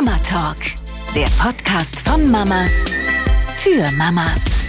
[0.00, 0.58] Mama Talk,
[1.12, 2.88] der Podcast von Mamas
[3.56, 4.60] für Mamas.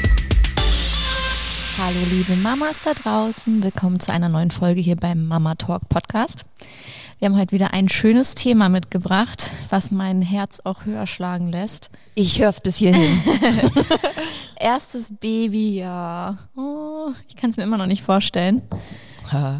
[1.77, 6.45] Hallo liebe Mamas da draußen, willkommen zu einer neuen Folge hier beim Mama Talk Podcast.
[7.19, 11.91] Wir haben heute wieder ein schönes Thema mitgebracht, was mein Herz auch höher schlagen lässt.
[12.15, 13.21] Ich höre es bis hierhin.
[14.59, 16.39] Erstes Baby, ja.
[16.57, 18.63] Oh, ich kann es mir immer noch nicht vorstellen.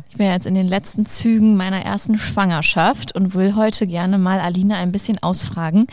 [0.09, 4.17] Ich bin ja jetzt in den letzten Zügen meiner ersten Schwangerschaft und will heute gerne
[4.17, 5.87] mal Alina ein bisschen ausfragen,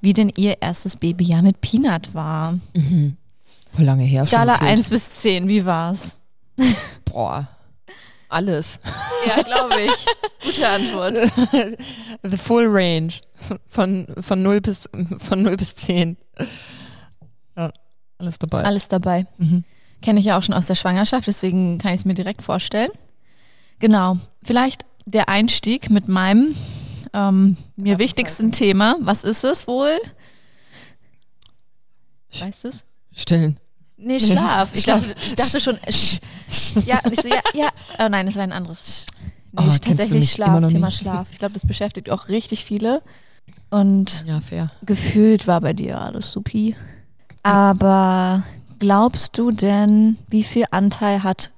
[0.00, 2.58] wie denn ihr erstes Babyjahr mit Peanut war.
[2.74, 3.16] Mhm.
[3.72, 4.66] Wo lange her Skala schon?
[4.66, 6.18] 1 bis 10, wie war's?
[7.04, 7.48] Boah.
[8.28, 8.80] Alles.
[9.24, 10.06] Ja, glaube ich.
[10.44, 11.16] Gute Antwort.
[12.24, 13.20] The full range.
[13.68, 14.88] Von, von, 0 bis,
[15.18, 16.16] von 0 bis 10.
[17.56, 17.70] Ja,
[18.18, 18.64] alles dabei.
[18.64, 19.26] Alles dabei.
[19.38, 19.62] Mhm.
[20.00, 22.90] Kenne ich ja auch schon aus der Schwangerschaft, deswegen kann ich es mir direkt vorstellen.
[23.82, 24.16] Genau.
[24.44, 26.54] Vielleicht der Einstieg mit meinem
[27.12, 28.96] ähm, mir wichtigsten Thema.
[29.00, 29.98] Was ist es wohl?
[32.40, 32.84] Weißt du es?
[33.12, 33.58] Stillen.
[33.96, 34.70] Nee, Schlaf.
[34.72, 35.04] Ich, Schlaf.
[35.06, 36.20] Dachte, ich dachte schon, sch,
[36.86, 37.68] ja, ich so, ja, ja.
[37.98, 39.06] Oh nein, das war ein anderes.
[39.52, 40.98] Nee, Oh, tatsächlich Schlaf, Thema nicht?
[41.00, 41.28] Schlaf.
[41.32, 43.02] Ich glaube, das beschäftigt auch richtig viele.
[43.70, 44.70] Und Ja, fair.
[44.86, 46.76] gefühlt war bei dir alles supi.
[47.42, 48.44] Aber
[48.78, 51.50] glaubst du denn, wie viel Anteil hat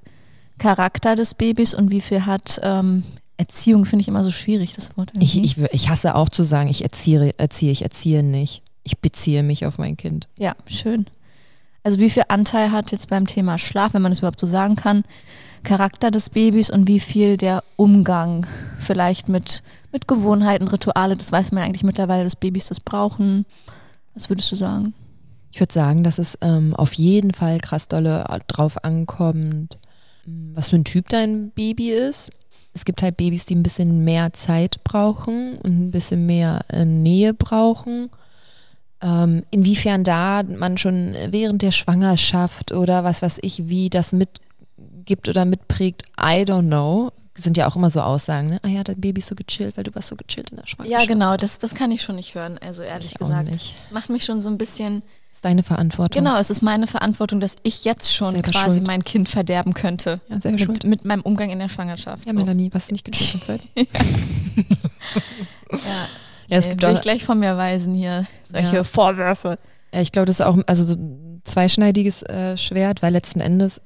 [0.58, 3.04] Charakter des Babys und wie viel hat ähm,
[3.36, 5.12] Erziehung, finde ich immer so schwierig, das Wort.
[5.18, 8.62] Ich, ich, ich hasse auch zu sagen, ich erziehe, erziehe, ich erziehe nicht.
[8.84, 10.28] Ich beziehe mich auf mein Kind.
[10.38, 11.06] Ja, schön.
[11.82, 14.76] Also wie viel Anteil hat jetzt beim Thema Schlaf, wenn man es überhaupt so sagen
[14.76, 15.04] kann,
[15.64, 18.46] Charakter des Babys und wie viel der Umgang
[18.78, 23.46] vielleicht mit, mit Gewohnheiten, Rituale, das weiß man ja eigentlich mittlerweile, dass Babys das brauchen.
[24.14, 24.94] Was würdest du sagen?
[25.50, 29.78] Ich würde sagen, dass es ähm, auf jeden Fall krass dolle drauf ankommt,
[30.26, 32.30] was für ein Typ dein Baby ist.
[32.72, 36.84] Es gibt halt Babys, die ein bisschen mehr Zeit brauchen und ein bisschen mehr äh,
[36.84, 38.10] Nähe brauchen.
[39.00, 45.28] Ähm, inwiefern da man schon während der Schwangerschaft oder was weiß ich, wie das mitgibt
[45.28, 47.12] oder mitprägt, I don't know.
[47.36, 48.60] Sind ja auch immer so Aussagen, ne?
[48.62, 51.02] Ah ja, dein Baby ist so gechillt, weil du warst so gechillt in der Schwangerschaft.
[51.02, 53.50] Ja, genau, das, das kann ich schon nicht hören, also ehrlich Ich gesagt.
[53.50, 53.74] nicht.
[53.82, 55.02] Das macht mich schon so ein bisschen,
[55.44, 56.22] deine Verantwortung.
[56.24, 58.86] genau, es ist meine Verantwortung, dass ich jetzt schon Selber quasi schuld.
[58.86, 60.20] mein Kind verderben könnte.
[60.28, 60.84] Ja, selber Mit, schuld.
[60.84, 62.26] mit meinem Umgang in der Schwangerschaft.
[62.26, 62.38] Ja, so.
[62.38, 63.60] Melanie, was nicht gechillt Zeit.
[65.72, 65.78] Ja,
[66.48, 68.84] Ja, es nee, gibt auch- ich gleich von mir weisen hier, solche Ja.
[68.84, 69.58] Vorwürfe.
[69.92, 73.80] Ja, ich glaube, das ist auch also so ein zweischneidiges äh, Schwert, weil letzten Endes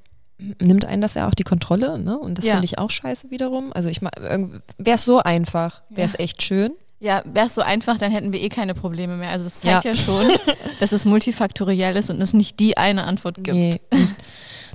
[0.61, 2.19] nimmt einen das ja auch die Kontrolle, ne?
[2.19, 2.53] Und das Ja.
[2.55, 3.73] finde ich auch scheiße wiederum.
[3.73, 6.21] Also ich wäre es so einfach, wäre es Ja.
[6.21, 6.71] echt schön.
[7.01, 9.31] Ja, wäre es so einfach, dann hätten wir eh keine Probleme mehr.
[9.31, 9.97] Also es zeigt ja, Ja.
[9.97, 10.29] schon,
[10.81, 13.57] dass es multifaktoriell ist und es nicht die eine Antwort gibt.
[13.57, 13.81] Nee.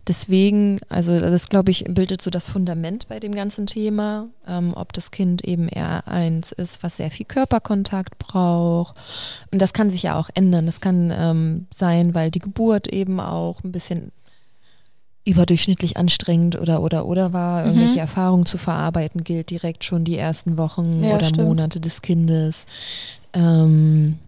[0.08, 4.92] Deswegen, also das glaube ich, bildet so das Fundament bei dem ganzen Thema, ähm, ob
[4.92, 8.98] das Kind eben eher eins ist, was sehr viel Körperkontakt braucht.
[9.52, 10.66] Und das kann sich ja auch ändern.
[10.66, 14.12] Das kann ähm, sein, weil die Geburt eben auch ein bisschen
[15.26, 20.58] überdurchschnittlich anstrengend oder oder oder war, irgendwelche Erfahrungen zu verarbeiten gilt direkt schon die ersten
[20.58, 21.48] Wochen Ja, oder stimmt.
[21.48, 22.66] Monate des Kindes.
[23.34, 24.20] Ähm,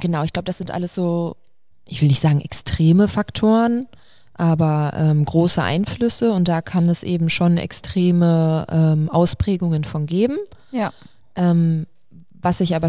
[0.00, 1.36] genau, ich glaube, das sind alles so,
[1.84, 3.86] ich will nicht sagen extreme Faktoren,
[4.32, 10.38] aber ähm, große Einflüsse und da kann es eben schon extreme ähm, Ausprägungen von geben.
[10.72, 10.92] Ja.
[11.36, 11.86] Ähm,
[12.32, 12.88] was ich aber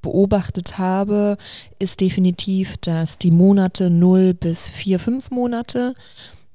[0.00, 1.36] beobachtet habe,
[1.80, 5.94] ist definitiv, dass die Monate 0 bis 4, 5 Monate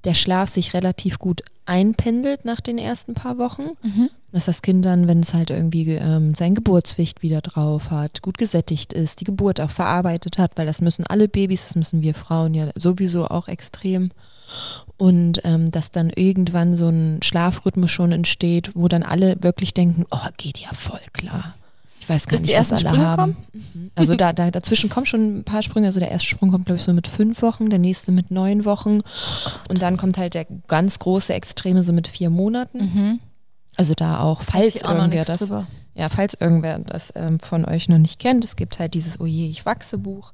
[0.06, 3.68] der Schlaf sich relativ gut einpendelt nach den ersten paar Wochen.
[3.84, 4.10] Mhm.
[4.32, 8.38] Dass das Kind dann, wenn es halt irgendwie ähm, sein Geburtswicht wieder drauf hat, gut
[8.38, 12.14] gesättigt ist, die Geburt auch verarbeitet hat, weil das müssen alle Babys, das müssen wir
[12.14, 14.12] Frauen ja sowieso auch extrem.
[14.98, 20.06] Und ähm, dass dann irgendwann so ein Schlafrhythmus schon entsteht, wo dann alle wirklich denken,
[20.10, 21.56] oh, geht ja voll klar.
[22.10, 23.38] Weiß gar Bis nicht, die was ersten alle Sprünge haben.
[23.54, 23.92] Mhm.
[23.96, 25.88] Also da, da dazwischen kommen schon ein paar Sprünge.
[25.88, 28.66] Also der erste Sprung kommt, glaube ich, so mit fünf Wochen, der nächste mit neun
[28.66, 29.02] Wochen.
[29.70, 32.80] Und dann kommt halt der ganz große Extreme so mit vier Monaten.
[32.80, 33.20] Mhm.
[33.78, 35.68] Also da auch, falls ich irgendwer das, drüber.
[35.94, 39.48] ja, falls irgendwer das ähm, von euch noch nicht kennt, es gibt halt dieses Oje,
[39.48, 40.34] ich wachse Buch.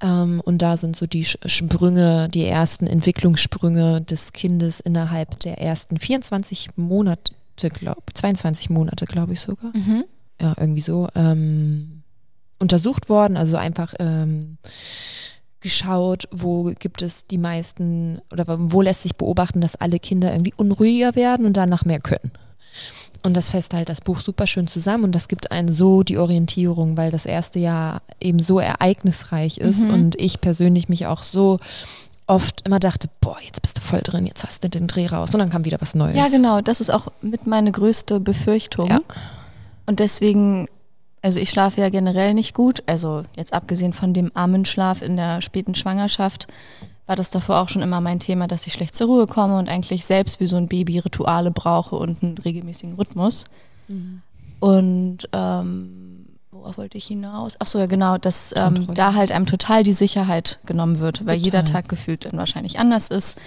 [0.00, 5.98] Ähm, und da sind so die Sprünge, die ersten Entwicklungssprünge des Kindes innerhalb der ersten
[5.98, 9.76] 24 Monate, glaube 22 Monate, glaube ich sogar.
[9.76, 10.04] Mhm.
[10.40, 11.08] Ja, irgendwie so.
[11.14, 12.02] Ähm,
[12.58, 14.56] untersucht worden, also einfach ähm,
[15.60, 20.54] geschaut, wo gibt es die meisten oder wo lässt sich beobachten, dass alle Kinder irgendwie
[20.56, 22.30] unruhiger werden und danach mehr können.
[23.22, 26.18] Und das fasst halt das Buch super schön zusammen und das gibt einen so die
[26.18, 29.90] Orientierung, weil das erste Jahr eben so ereignisreich ist Mhm.
[29.90, 31.58] und ich persönlich mich auch so
[32.28, 35.32] oft immer dachte, boah, jetzt bist du voll drin, jetzt hast du den Dreh raus
[35.34, 36.16] und dann kam wieder was Neues.
[36.16, 36.60] Ja, genau.
[36.60, 38.88] Das ist auch mit meine größte Befürchtung.
[38.90, 39.00] Ja.
[39.86, 40.68] Und deswegen,
[41.22, 42.82] Also ich schlafe ja generell nicht gut.
[42.86, 46.46] Also jetzt abgesehen von dem armen Schlaf in der späten Schwangerschaft
[47.06, 49.68] war das davor auch schon immer mein Thema, dass ich schlecht zur Ruhe komme und
[49.68, 53.44] eigentlich selbst wie so ein Baby Rituale brauche und einen regelmäßigen Rhythmus.
[53.88, 54.22] Mhm.
[54.58, 57.54] Und ähm, worauf wollte ich hinaus?
[57.60, 61.36] Ach so, ja genau, dass ähm, da halt einem total die Sicherheit genommen wird, weil
[61.36, 61.44] total.
[61.44, 63.38] jeder Tag gefühlt dann wahrscheinlich anders ist.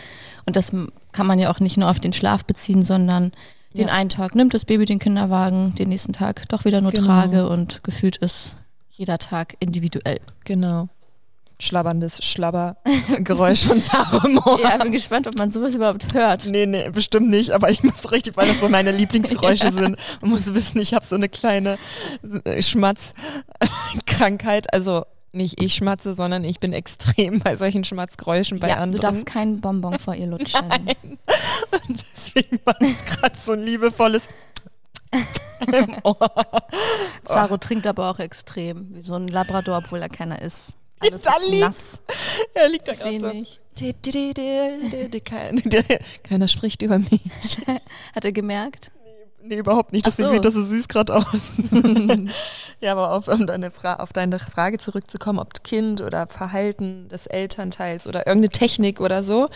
[0.46, 0.72] Und das
[1.12, 3.34] kann man ja auch nicht nur auf den Schlaf beziehen, sondern
[3.74, 3.94] den ja.
[3.94, 7.06] einen Tag nimmt das Baby den Kinderwagen, den nächsten Tag doch wieder nur genau.
[7.06, 8.56] trage und gefühlt ist
[8.90, 10.20] jeder Tag individuell.
[10.46, 10.90] Genau
[11.60, 14.60] schlabberndes Schlabbergeräusch von Salomon.
[14.62, 16.46] Ja, ich bin gespannt, ob man sowas überhaupt hört.
[16.46, 19.72] Nee, nee, bestimmt nicht, aber ich muss richtig, weil das so meine Lieblingsgeräusche ja.
[19.72, 19.98] sind.
[20.22, 21.78] Man muss wissen, ich habe so eine kleine
[22.60, 28.94] Schmatzkrankheit, also nicht ich schmatze, sondern ich bin extrem bei solchen Schmatzgeräuschen bei ja, anderen.
[28.94, 30.66] Du darfst keinen Bonbon vor ihr lutschen.
[30.70, 31.18] Nein.
[31.88, 34.28] Und deswegen war das gerade so ein liebevolles
[35.68, 36.32] im Ohr.
[37.26, 40.76] Zaro trinkt aber auch extrem, wie so ein Labrador, obwohl er keiner ist.
[41.00, 42.02] Alles da ist nass.
[42.54, 43.30] Er liegt da gerade so.
[43.30, 43.62] nicht.
[46.24, 47.58] Keiner spricht über mich.
[48.14, 48.92] Hat er gemerkt?
[49.42, 50.06] Nee, überhaupt nicht.
[50.06, 50.36] Deswegen so.
[50.36, 51.54] sieht das so süß gerade aus.
[52.82, 58.08] ja, aber auf, um deine auf deine Frage zurückzukommen, ob Kind oder Verhalten des Elternteils
[58.08, 59.48] oder irgendeine Technik oder so.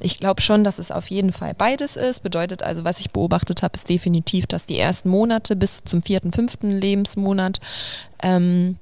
[0.00, 2.22] Ich glaube schon, dass es auf jeden Fall beides ist.
[2.22, 6.32] Bedeutet also, was ich beobachtet habe, ist definitiv, dass die ersten Monate bis zum vierten,
[6.32, 7.60] fünften Lebensmonat
[8.22, 8.78] ähm,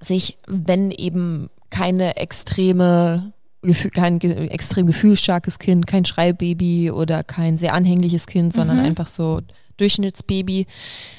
[0.00, 3.32] sich, wenn eben keine extreme
[3.94, 8.86] kein extrem gefühlsstarkes Kind, kein Schreibaby oder kein sehr anhängliches Kind, sondern mhm.
[8.86, 9.40] einfach so
[9.82, 10.66] Durchschnittsbaby,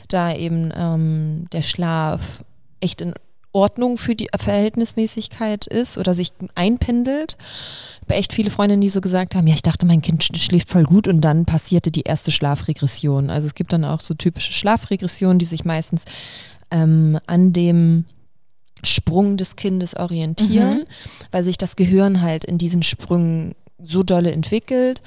[0.07, 2.43] da eben ähm, der Schlaf
[2.79, 3.13] echt in
[3.51, 7.37] Ordnung für die Verhältnismäßigkeit ist oder sich einpendelt.
[8.07, 10.83] Bei echt viele Freundinnen, die so gesagt haben, ja, ich dachte, mein Kind schläft voll
[10.83, 13.29] gut und dann passierte die erste Schlafregression.
[13.29, 16.05] Also es gibt dann auch so typische Schlafregressionen, die sich meistens
[16.71, 18.05] ähm, an dem
[18.83, 20.85] Sprung des Kindes orientieren, mhm.
[21.31, 25.01] weil sich das Gehirn halt in diesen Sprüngen so dolle entwickelt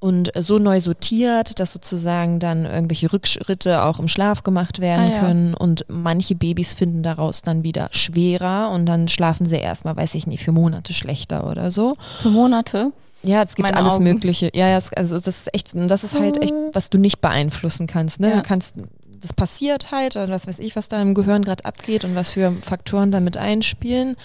[0.00, 5.14] und so neu sortiert, dass sozusagen dann irgendwelche Rückschritte auch im Schlaf gemacht werden ah,
[5.14, 5.20] ja.
[5.20, 10.14] können und manche Babys finden daraus dann wieder schwerer und dann schlafen sie erstmal, weiß
[10.14, 11.96] ich nicht, für Monate schlechter oder so.
[12.22, 12.92] Für Monate?
[13.22, 14.04] Ja, es gibt Meine alles Augen.
[14.04, 14.50] Mögliche.
[14.54, 18.20] Ja, ja, also das ist echt, das ist halt echt, was du nicht beeinflussen kannst.
[18.20, 18.30] Ne?
[18.30, 18.36] Ja.
[18.36, 18.76] Du kannst
[19.20, 22.30] das passiert halt, oder was weiß ich, was da im Gehirn gerade abgeht und was
[22.30, 24.16] für Faktoren damit einspielen.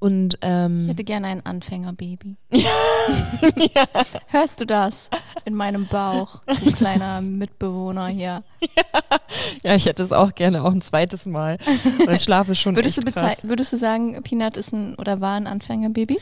[0.00, 2.36] Und, ähm, ich hätte gerne ein Anfängerbaby.
[2.52, 3.84] ja.
[4.28, 5.10] Hörst du das
[5.44, 8.42] in meinem Bauch, du kleiner Mitbewohner hier?
[8.62, 8.82] Ja.
[9.62, 11.58] ja, ich hätte es auch gerne auch ein zweites Mal.
[12.06, 13.40] Weil ich schlafe schon würdest du krass.
[13.44, 16.18] Würdest du sagen, Peanut ist ein oder war ein Anfängerbaby?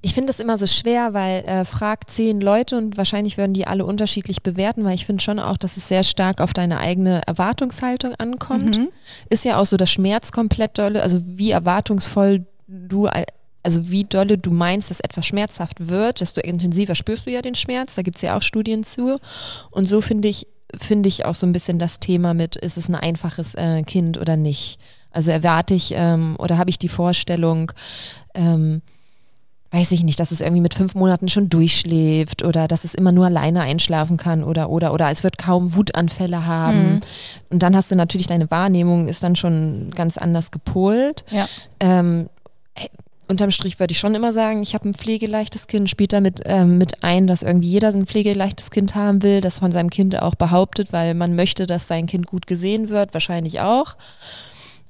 [0.00, 3.66] Ich finde das immer so schwer, weil äh, frag zehn Leute und wahrscheinlich würden die
[3.66, 7.22] alle unterschiedlich bewerten, weil ich finde schon auch, dass es sehr stark auf deine eigene
[7.26, 8.78] Erwartungshaltung ankommt.
[8.78, 8.88] Mhm.
[9.28, 13.08] Ist ja auch so das Schmerz komplett dolle, also wie erwartungsvoll du,
[13.62, 17.54] also wie dolle du meinst, dass etwas schmerzhaft wird, desto intensiver spürst du ja den
[17.54, 17.94] Schmerz.
[17.94, 19.16] Da gibt es ja auch Studien zu.
[19.70, 20.46] Und so finde ich,
[20.76, 24.18] finde ich auch so ein bisschen das Thema mit, ist es ein einfaches äh, Kind
[24.18, 24.78] oder nicht?
[25.10, 27.72] Also erwarte ich ähm, oder habe ich die Vorstellung,
[28.34, 28.82] ähm,
[29.70, 33.12] weiß ich nicht, dass es irgendwie mit fünf Monaten schon durchschläft oder dass es immer
[33.12, 36.94] nur alleine einschlafen kann oder oder oder es wird kaum Wutanfälle haben.
[36.94, 37.00] Mhm.
[37.50, 41.24] Und dann hast du natürlich deine Wahrnehmung ist dann schon ganz anders gepolt.
[41.30, 41.48] Ja.
[41.80, 42.28] Ähm,
[43.28, 46.78] unterm Strich würde ich schon immer sagen, ich habe ein pflegeleichtes Kind, spielt damit ähm,
[46.78, 50.34] mit ein, dass irgendwie jeder ein pflegeleichtes Kind haben will, das von seinem Kind auch
[50.34, 53.96] behauptet, weil man möchte, dass sein Kind gut gesehen wird, wahrscheinlich auch.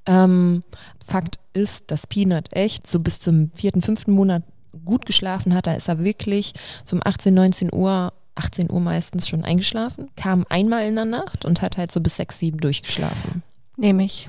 [0.06, 0.62] Ähm,
[1.04, 4.42] Fakt ist, dass Peanut echt so bis zum vierten, fünften Monat
[4.84, 6.52] gut geschlafen hat, da ist er wirklich
[6.84, 11.44] so um 18, 19 Uhr, 18 Uhr meistens schon eingeschlafen, kam einmal in der Nacht
[11.44, 13.42] und hat halt so bis 6, 7 durchgeschlafen.
[13.78, 14.28] Nehme ich.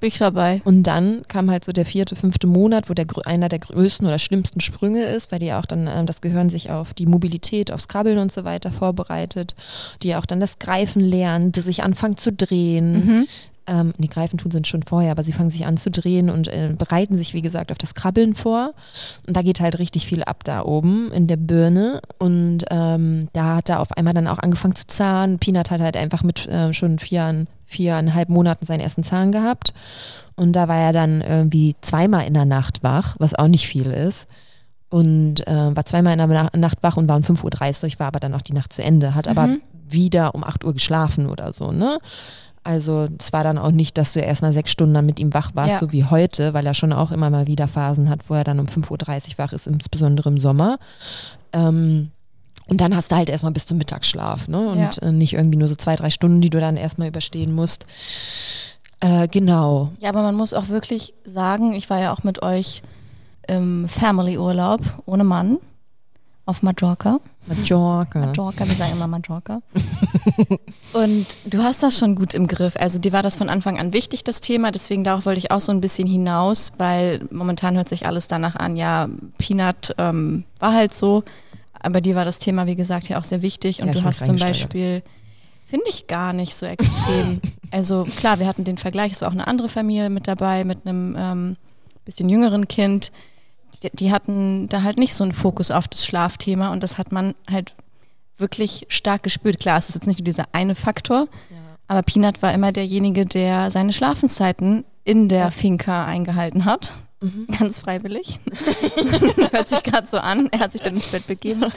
[0.00, 0.60] Bin ich dabei.
[0.64, 4.18] Und dann kam halt so der vierte, fünfte Monat, wo der einer der größten oder
[4.18, 7.88] schlimmsten Sprünge ist, weil die auch dann äh, das Gehirn sich auf die Mobilität, aufs
[7.88, 9.54] Krabbeln und so weiter vorbereitet,
[10.02, 13.28] die auch dann das Greifen lernt, sich anfangen zu drehen, mhm.
[13.68, 16.48] Ähm, die Greifen tun sind schon vorher, aber sie fangen sich an zu drehen und
[16.48, 18.74] äh, bereiten sich, wie gesagt, auf das Krabbeln vor.
[19.26, 22.00] Und da geht halt richtig viel ab da oben in der Birne.
[22.18, 25.38] Und ähm, da hat er auf einmal dann auch angefangen zu zahnen.
[25.38, 29.74] Peanut hat halt einfach mit äh, schon vier, viereinhalb Monaten seinen ersten Zahn gehabt.
[30.36, 33.90] Und da war er dann irgendwie zweimal in der Nacht wach, was auch nicht viel
[33.90, 34.28] ist.
[34.88, 38.20] Und äh, war zweimal in der Nacht wach und war um 5.30 Uhr, war aber
[38.20, 39.30] dann auch die Nacht zu Ende, hat mhm.
[39.30, 39.56] aber
[39.88, 41.98] wieder um 8 Uhr geschlafen oder so, ne?
[42.62, 45.52] Also es war dann auch nicht, dass du erstmal sechs Stunden dann mit ihm wach
[45.54, 45.78] warst, ja.
[45.78, 48.58] so wie heute, weil er schon auch immer mal wieder Phasen hat, wo er dann
[48.58, 50.78] um 5.30 Uhr wach ist, insbesondere im Sommer.
[51.52, 52.10] Ähm,
[52.68, 54.58] und dann hast du halt erstmal bis zum Mittagsschlaf, ne?
[54.58, 54.90] Und ja.
[55.02, 57.86] Äh, nicht irgendwie nur so zwei, drei Stunden, die du dann erstmal überstehen musst.
[59.00, 59.92] Äh, genau.
[60.00, 62.82] Ja, aber man muss auch wirklich sagen, ich war ja auch mit euch
[63.46, 65.58] im Family-Urlaub ohne Mann
[66.46, 67.20] auf Mallorca.
[67.46, 68.18] Mallorca.
[68.18, 69.60] Mallorca, wir sagen immer Mallorca.
[70.92, 72.76] und du hast das schon gut im Griff.
[72.76, 74.70] Also dir war das von Anfang an wichtig, das Thema.
[74.72, 78.56] Deswegen darauf wollte ich auch so ein bisschen hinaus, weil momentan hört sich alles danach
[78.56, 79.08] an, ja,
[79.38, 81.22] Peanut ähm, war halt so.
[81.86, 83.80] Aber dir war das Thema, wie gesagt, ja auch sehr wichtig.
[83.80, 84.34] Und Ja, du hast zum.
[84.34, 85.04] Beispiel,
[85.68, 87.40] finde ich gar nicht so extrem.
[87.70, 90.84] also klar, wir hatten den Vergleich, es war auch eine andere Familie mit dabei, mit
[90.84, 91.56] einem ähm,
[92.04, 93.12] bisschen jüngeren Kind.
[93.84, 97.12] Die, die hatten da halt nicht so einen Fokus auf das Schlafthema und das hat
[97.12, 97.76] man halt
[98.36, 99.60] wirklich stark gespürt.
[99.60, 101.28] Klar, es ist jetzt nicht nur dieser eine Faktor,
[101.86, 106.94] aber Peanut war immer derjenige, der seine Schlafenszeiten in der Finca eingehalten hat.
[107.20, 107.46] Mhm.
[107.58, 108.40] Ganz freiwillig.
[109.50, 110.48] Hört sich gerade so an.
[110.52, 111.64] Er hat sich dann ins Bett begeben.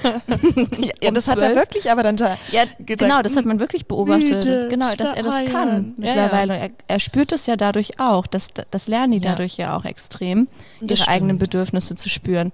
[1.01, 1.55] Ja, Um das hat er 12.
[1.55, 2.37] wirklich aber dann da.
[2.51, 4.29] Ja, gesagt, genau, das hat man wirklich beobachtet.
[4.45, 6.53] müde, genau, dass er das kann Ja, mittlerweile.
[6.55, 8.27] Und Er, er spürt es ja dadurch auch.
[8.27, 9.31] Das, das lernen die Ja.
[9.31, 10.47] dadurch ja auch extrem,
[10.81, 11.51] ihre das eigenen stimmt.
[11.51, 12.51] Bedürfnisse zu spüren,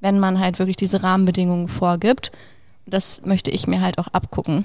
[0.00, 2.32] wenn man halt wirklich diese Rahmenbedingungen vorgibt.
[2.86, 4.64] Das möchte ich mir halt auch abgucken.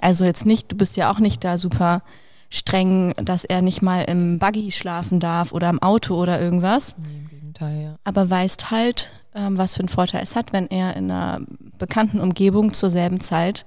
[0.00, 2.02] Also jetzt nicht, du bist ja auch nicht da super
[2.50, 7.06] streng, dass er nicht mal im Buggy schlafen darf oder im Auto oder irgendwas Nee,
[7.18, 7.96] im Gegenteil, ja.
[8.04, 11.40] aber weißt halt, ähm, was für einen Vorteil es hat, wenn er in einer
[11.78, 13.66] bekannten Umgebung zur selben Zeit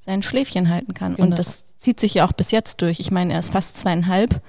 [0.00, 1.16] sein Schläfchen halten kann.
[1.16, 1.28] Genau.
[1.28, 3.00] Und das zieht sich ja auch bis jetzt durch.
[3.00, 4.40] Ich meine, er ist fast zweieinhalb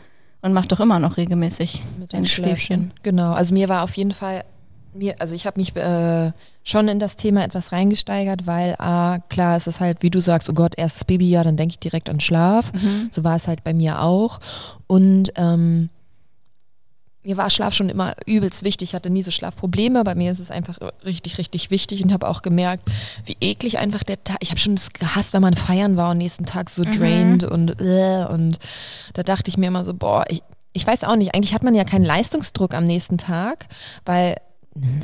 [0.41, 2.93] und macht doch immer noch regelmäßig mit sein den Schläfchen.
[3.03, 4.43] Genau, also mir war auf jeden Fall,
[4.95, 6.31] mir, also ich habe mich äh,
[6.63, 10.49] schon in das Thema etwas reingesteigert, weil ah, klar, es ist halt, wie du sagst,
[10.49, 12.73] oh Gott, erstes Babyjahr, dann denke ich direkt an Schlaf.
[12.73, 13.09] Mhm.
[13.11, 14.39] So war es halt bei mir auch.
[14.87, 15.89] Und ähm,
[17.25, 18.89] mir war Schlaf schon immer übelst wichtig.
[18.89, 20.03] Ich hatte nie so Schlafprobleme.
[20.03, 22.89] Bei mir ist es einfach richtig, richtig wichtig und habe auch gemerkt,
[23.25, 24.37] wie eklig einfach der Tag.
[24.41, 27.81] Ich habe schon das gehasst, wenn man feiern war und nächsten Tag so drained und
[27.81, 28.59] äh, und
[29.13, 31.33] da dachte ich mir immer so, boah, ich, ich weiß auch nicht.
[31.33, 33.67] Eigentlich hat man ja keinen Leistungsdruck am nächsten Tag,
[34.05, 34.35] weil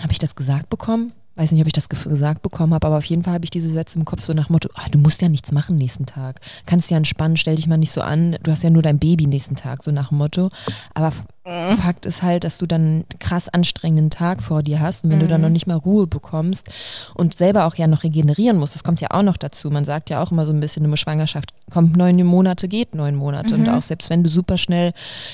[0.02, 1.14] habe ich das gesagt bekommen?
[1.36, 3.52] Weiß nicht, ob ich das ge- gesagt bekommen habe, aber auf jeden Fall habe ich
[3.52, 6.42] diese Sätze im Kopf so nach Motto, ah, du musst ja nichts machen nächsten Tag.
[6.66, 9.28] Kannst ja entspannen, stell dich mal nicht so an, du hast ja nur dein Baby
[9.28, 10.50] nächsten Tag, so nach Motto.
[10.94, 11.14] Aber
[11.44, 15.20] Fakt ist halt, dass du dann einen krass anstrengenden Tag vor dir hast und wenn
[15.20, 16.70] du dann noch nicht mal Ruhe bekommst
[17.16, 19.72] und selber auch ja noch regenerieren musst, das kommt ja auch noch dazu.
[19.72, 23.16] Man sagt ja auch immer so ein bisschen, eine Schwangerschaft kommt neun Monate, geht neun
[23.16, 23.56] Monate.
[23.56, 24.94] Und auch selbst wenn du super schnell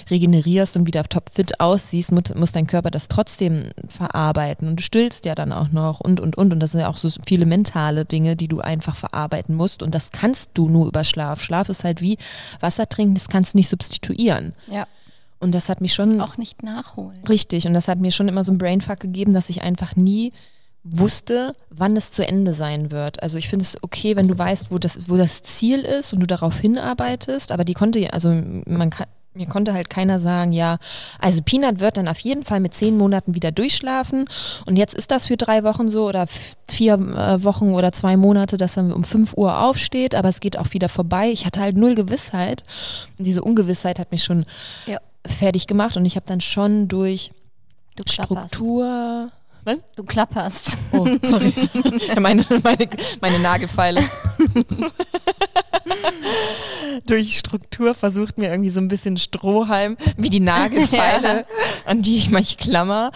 [0.10, 4.70] regenerierst und wieder topfit aussiehst, muss, muss dein Körper das trotzdem verarbeiten.
[4.70, 6.54] Und du stillst ja dann auch noch und, und, und.
[6.54, 9.84] Und das sind ja auch so viele mentale Dinge, die du einfach verarbeiten musst.
[9.84, 11.42] Und das kannst du nur über Schlaf.
[11.42, 12.18] Schlaf ist halt wie
[12.62, 14.54] Wasser trinken, das kannst du nicht substituieren.
[14.68, 14.88] Ja,
[15.40, 17.20] Und das hat mich schon auch nicht nachholen.
[17.30, 20.34] Richtig, und das hat mir schon immer so ein Brainfuck gegeben, dass ich einfach nie
[20.84, 23.22] wusste, wann es zu Ende sein wird.
[23.22, 26.22] Also ich finde es okay, wenn du weißt, wo das, wo das Ziel ist und
[26.22, 28.30] du darauf hinarbeitest, aber die konnte, also
[28.66, 30.78] man kann, mir konnte halt keiner sagen, ja,
[31.20, 34.26] also Peanut wird dann auf jeden Fall mit zehn Monaten wieder durchschlafen
[34.66, 36.26] und jetzt ist das für drei Wochen so oder
[36.68, 40.58] vier äh, Wochen oder zwei Monate, dass er um fünf Uhr aufsteht, aber es geht
[40.58, 41.30] auch wieder vorbei.
[41.30, 42.64] Ich hatte halt null Gewissheit
[43.18, 44.46] und diese Ungewissheit hat mich schon
[44.88, 45.00] Ja.
[45.28, 47.32] Fertig gemacht und ich habe dann schon durch
[47.98, 48.04] Du.
[48.12, 49.32] Struktur.
[49.64, 49.78] Was?
[49.96, 50.78] Du klapperst.
[50.92, 51.54] Oh, sorry.
[52.08, 52.88] Ja, meine, meine,
[53.20, 54.02] meine Nagelfeile.
[57.06, 61.44] Durch Struktur versucht mir irgendwie so ein bisschen Strohhalm, wie die Nagelfeile,
[61.86, 63.12] an die ich mich klammer,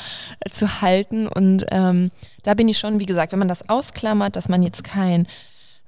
[0.49, 1.27] zu halten.
[1.27, 2.11] Und ähm,
[2.43, 5.27] da bin ich schon, wie gesagt, wenn man das ausklammert, dass man jetzt kein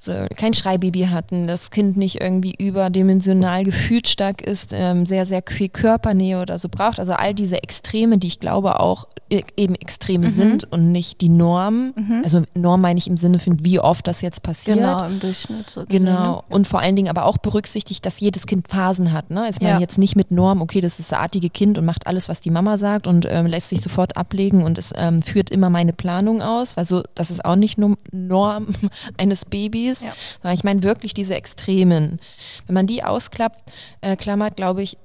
[0.03, 5.69] so kein Schreibaby hatten, das Kind nicht irgendwie überdimensional gefühlsstark ist, ähm, sehr, sehr viel
[5.69, 7.00] Körpernähe oder so braucht.
[7.00, 11.29] Also all diese Extreme, die ich glaube auch e- eben Extreme sind und nicht die
[11.29, 11.93] Norm.
[12.24, 14.77] Also Norm meine ich im Sinne von, wie oft das jetzt passiert.
[14.77, 15.86] Genau, im Durchschnitt so.
[15.86, 16.36] gesehen, Genau.
[16.36, 16.41] ne?
[16.50, 19.29] Und vor allen Dingen aber auch berücksichtigt, dass jedes Kind Phasen hat.
[19.31, 19.48] Ne?
[19.48, 19.79] Ist man Ja.
[19.79, 22.51] jetzt nicht mit Norm, okay, das ist das artige Kind und macht alles, was die
[22.51, 26.41] Mama sagt und ähm, lässt sich sofort ablegen und es ähm, führt immer meine Planung
[26.41, 26.75] aus.
[26.75, 28.67] weil so, das ist auch nicht nur Norm
[29.17, 30.13] eines Babys, Ja.
[30.41, 32.19] sondern ich meine wirklich diese Extremen.
[32.67, 33.71] Wenn man die ausklappt,
[34.01, 34.97] äh, klammert, glaube ich,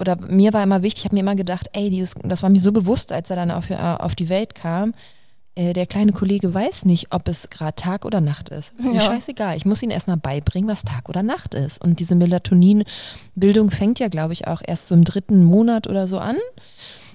[0.00, 2.60] oder mir war immer wichtig, ich habe mir immer gedacht, ey, dieses, das war mir
[2.60, 4.94] so bewusst, als er dann auf, äh, auf die Welt kam,
[5.56, 8.72] äh, der kleine Kollege weiß nicht, ob es gerade Tag oder Nacht ist.
[8.78, 9.00] Ist mir Ja.
[9.00, 9.56] scheißegal.
[9.56, 11.82] Ich muss ihm erstmal beibringen, was Tag oder Nacht ist.
[11.82, 16.18] Und diese Melatoninbildung fängt ja, glaube ich, auch erst so im dritten Monat oder so
[16.18, 16.36] an.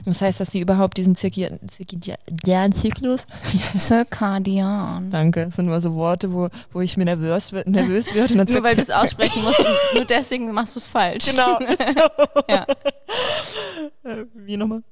[0.06, 3.26] Das heißt, dass sie überhaupt diesen zirkadianen Zyklus,
[3.78, 5.10] Circadian.
[5.10, 8.38] danke, das sind immer so Worte, wo, wo ich mir nervös, nervös werde.
[8.40, 11.26] und Nur weil du es aussprechen musst und nur deswegen machst du es falsch.
[11.30, 11.58] Genau,
[11.94, 12.44] so.
[12.50, 12.66] Ja.
[14.04, 14.84] Äh, Wie nochmal?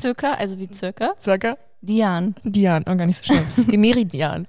[0.00, 1.14] Circa, also wie circa.
[1.20, 1.56] Circa?
[1.80, 2.34] Dian.
[2.44, 3.46] Dian, oh, gar nicht so schlimm.
[3.70, 4.46] Die Meridian.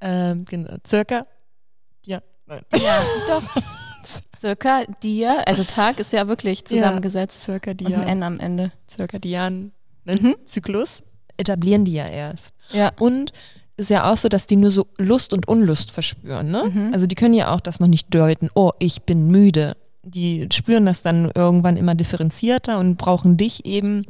[0.00, 1.26] ähm, genau, circa.
[2.06, 2.62] Ja, nein.
[2.74, 3.42] Ja, doch.
[4.36, 7.44] Circa Dia, also Tag ist ja wirklich zusammengesetzt.
[7.44, 8.72] Circa Und ein N am Ende.
[8.86, 9.72] Zirkadianen
[10.04, 10.36] Mhm.
[10.44, 11.02] Zyklus
[11.36, 12.54] etablieren die ja erst.
[12.72, 12.92] Ja.
[12.98, 13.32] Und
[13.76, 16.50] ist ja auch so, dass die nur so Lust und Unlust verspüren.
[16.50, 16.70] Ne?
[16.72, 16.90] Mhm.
[16.92, 19.76] Also die können ja auch das noch nicht deuten, oh, ich bin müde.
[20.02, 24.04] Die spüren das dann irgendwann immer differenzierter und brauchen dich eben,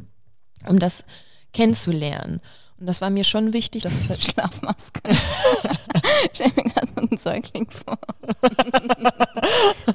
[0.69, 1.05] um das
[1.53, 2.41] kennenzulernen.
[2.79, 5.01] Und das war mir schon wichtig, dass Schlafmaske.
[6.33, 7.99] Stell mir gerade so einen Säugling vor.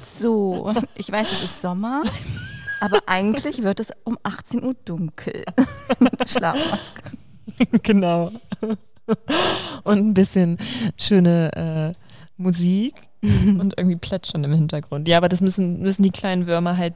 [0.00, 2.02] so, ich weiß, es ist Sommer,
[2.80, 5.44] aber eigentlich wird es um 18 Uhr dunkel.
[6.26, 7.02] Schlafmaske.
[7.82, 8.32] genau.
[9.84, 10.58] Und ein bisschen
[10.96, 15.08] schöne äh, Musik und irgendwie Plätschern im Hintergrund.
[15.08, 16.94] Ja, aber das müssen, müssen die kleinen Würmer halt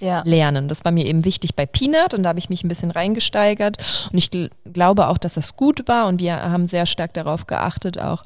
[0.00, 0.22] Ja.
[0.24, 0.68] lernen.
[0.68, 3.76] Das war mir eben wichtig bei Peanut und da habe ich mich ein bisschen reingesteigert.
[4.12, 7.46] Und ich gl glaube auch, dass das gut war und wir haben sehr stark darauf
[7.46, 8.22] geachtet, auch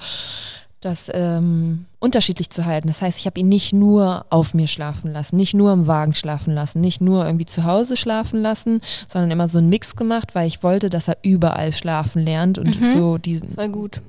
[0.87, 2.89] das ähm, unterschiedlich zu halten.
[2.89, 6.15] Das heißt, ich habe ihn nicht nur auf mir schlafen lassen, nicht nur im Wagen
[6.15, 10.35] schlafen lassen, nicht nur irgendwie zu Hause schlafen lassen, sondern immer so einen Mix gemacht,
[10.35, 13.41] weil ich wollte, dass er überall schlafen lernt und so die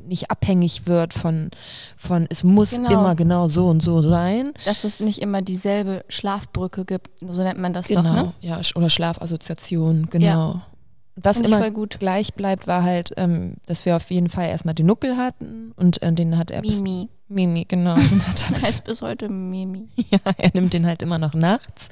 [0.08, 1.50] nicht abhängig wird von,
[1.98, 2.92] von es muss Genau.
[2.92, 4.52] immer genau so und so sein.
[4.66, 8.34] Dass es nicht immer dieselbe Schlafbrücke gibt, so nennt man das Genau, doch, ne?
[8.42, 10.62] ja, oder Schlafassoziation, genau.
[11.22, 12.00] Was immer gut.
[12.00, 16.02] gleich bleibt, war halt, ähm, dass wir auf jeden Fall erstmal den Nuckel hatten und
[16.02, 17.10] äh, den hat er bis, Mimi.
[17.28, 17.96] Mimi, genau.
[17.96, 19.90] Den hat er, bis, Heißt bis heute Mimi.
[19.96, 21.90] ja, er nimmt den halt immer noch nachts.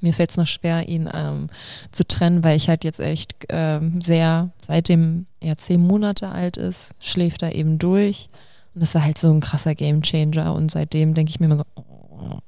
[0.00, 1.48] Mir fällt es noch schwer, ihn ähm,
[1.90, 6.90] zu trennen, weil ich halt jetzt echt ähm, sehr, seitdem er zehn Monate alt ist,
[7.00, 8.28] schläft er eben durch.
[8.74, 11.64] Und das war halt so ein krasser Gamechanger und seitdem denke ich mir immer so,
[11.76, 12.38] oh,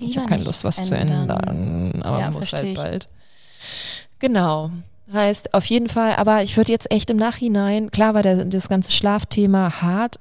[0.00, 1.30] ich habe keine Lust, was nichts zu ändern,
[2.02, 3.06] aber Ja, muss halt bald.
[4.18, 4.70] Genau.
[5.10, 8.68] Heißt auf jeden Fall, aber ich würde jetzt echt im Nachhinein, klar war der, das
[8.68, 10.18] ganze Schlafthema hart,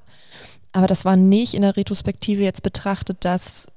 [0.74, 3.68] aber das war nicht in der Retrospektive jetzt betrachtet, dass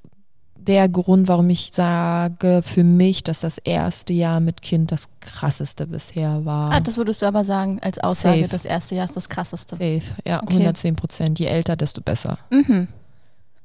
[0.67, 5.87] der Grund, warum ich sage für mich, dass das erste Jahr mit Kind das krasseste
[5.87, 6.73] bisher war.
[6.73, 8.51] Ah, das würdest du aber sagen als Aussage, Safe.
[8.51, 9.77] das erste Jahr ist das krasseste.
[9.77, 10.55] Safe, ja, Okay.
[10.55, 11.39] 110 Prozent.
[11.39, 12.39] Je älter, desto besser.
[12.51, 12.89] Mhm.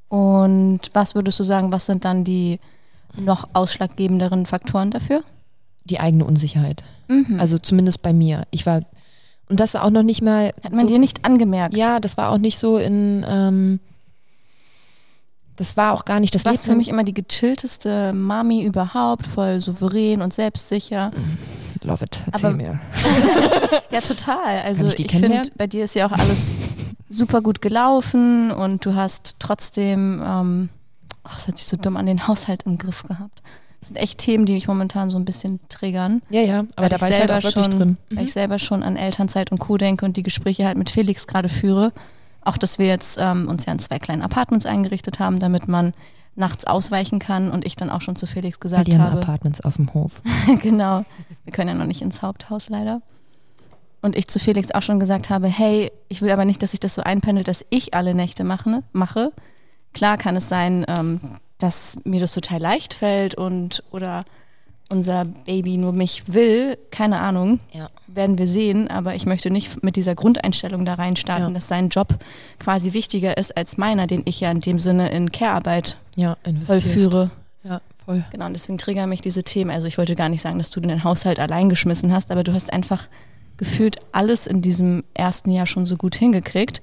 [0.09, 2.59] Und was würdest du sagen, was sind dann die
[3.15, 5.23] noch ausschlaggebenderen Faktoren dafür?
[5.89, 6.83] Die eigene Unsicherheit.
[7.07, 7.39] Mhm.
[7.39, 8.45] Also zumindest bei mir.
[8.51, 8.81] Ich war,
[9.49, 10.53] und das war auch noch nicht mal.
[10.63, 11.75] Hat man so, dir nicht angemerkt?
[11.75, 13.25] Ja, das war auch nicht so in.
[13.27, 13.79] Ähm,
[15.55, 18.63] das war auch gar nicht das Du warst lebt für mich immer die gechillteste Mami
[18.63, 21.11] überhaupt, voll souverän und selbstsicher.
[21.83, 22.21] Love it.
[22.27, 22.79] Erzähl Aber- mir.
[23.91, 24.59] Ja, total.
[24.65, 26.55] Also ich ich finde, bei dir ist ja auch alles
[27.09, 30.69] super gut gelaufen und du hast trotzdem, ähm,
[31.23, 33.41] ach, das hört sich so dumm an, den Haushalt im Griff gehabt.
[33.79, 36.21] Das sind echt Themen, die mich momentan so ein bisschen triggern.
[36.29, 37.97] Ja, ja, aber weil da ich war ich halt selber auch wirklich schon, drin.
[38.09, 39.77] Weil ich selber schon an Elternzeit und Co.
[39.77, 41.93] denke und die Gespräche halt mit Felix gerade führe.
[42.41, 45.93] Auch, dass wir jetzt ähm, uns ja in zwei kleinen Apartments eingerichtet haben, damit man
[46.35, 49.21] nachts ausweichen kann und ich dann auch schon zu Felix Weil gesagt die haben habe.
[49.21, 50.21] Apartments auf dem Hof.
[50.61, 51.05] genau.
[51.43, 53.01] Wir können ja noch nicht ins Haupthaus leider.
[54.01, 56.79] Und ich zu Felix auch schon gesagt habe, hey, ich will aber nicht, dass sich
[56.79, 58.83] das so einpendelt, dass ich alle Nächte mache.
[58.93, 59.33] mache.
[59.93, 61.19] Klar kann es sein, ähm,
[61.59, 64.25] dass mir das total leicht fällt und oder
[64.91, 67.89] unser Baby nur mich will, keine Ahnung, Ja.
[68.07, 71.53] werden wir sehen, aber ich möchte nicht mit dieser Grundeinstellung da reinstarten, Ja.
[71.53, 72.15] dass sein Job
[72.57, 77.29] quasi wichtiger ist als meiner, den ich ja in dem Sinne in Care-Arbeit Ja, vollführe.
[77.63, 78.23] Ja, voll.
[78.31, 79.69] Genau, und deswegen triggern mich diese Themen.
[79.69, 82.53] Also ich wollte gar nicht sagen, dass du den Haushalt allein geschmissen hast, aber du
[82.53, 83.03] hast einfach
[83.57, 86.81] gefühlt alles in diesem ersten Jahr schon so gut hingekriegt.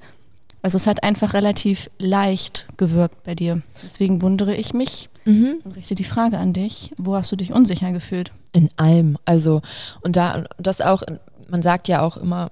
[0.66, 3.62] Also es hat einfach relativ leicht gewirkt bei dir.
[3.84, 5.58] Deswegen wundere ich mich Mhm.
[5.62, 6.90] und richte die Frage an dich.
[6.96, 8.32] Wo hast du dich unsicher gefühlt?
[8.52, 9.16] In allem.
[9.24, 9.62] Also,
[10.00, 11.04] und da, das auch,
[11.48, 12.50] man sagt ja auch immer,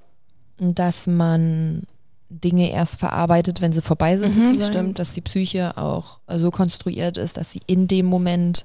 [0.59, 1.89] dass man
[2.31, 4.99] Dinge erst verarbeitet, wenn sie vorbei sind, Mhm, stimmt.
[5.01, 8.65] Dass die Psyche auch so konstruiert ist, dass sie in dem Moment,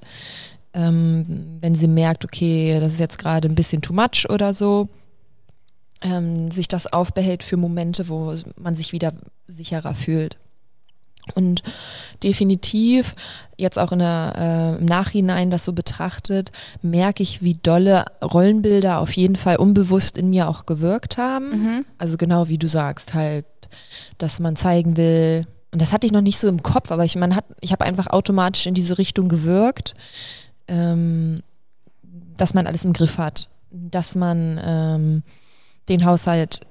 [0.76, 4.90] ähm, wenn sie merkt, okay, das ist jetzt gerade ein bisschen too much oder so,
[6.02, 9.14] ähm, sich das aufbehält für Momente, wo man sich wieder
[9.48, 10.38] sicherer fühlt.
[11.36, 11.62] Und
[12.24, 13.16] definitiv,
[13.58, 19.00] jetzt auch in der, äh, im Nachhinein das so betrachtet, merke ich, wie dolle Rollenbilder
[19.00, 21.52] auf jeden Fall unbewusst in mir auch gewirkt haben.
[21.98, 23.46] Also genau wie du sagst, halt,
[24.18, 27.16] dass man zeigen will, und das hatte ich noch nicht so im Kopf, aber ich,
[27.16, 29.94] man hat, ich habe einfach automatisch in diese Richtung gewirkt,
[30.68, 31.44] ähm,
[32.38, 35.24] dass man alles im Griff hat, dass man ähm,
[35.90, 36.62] den Haushalt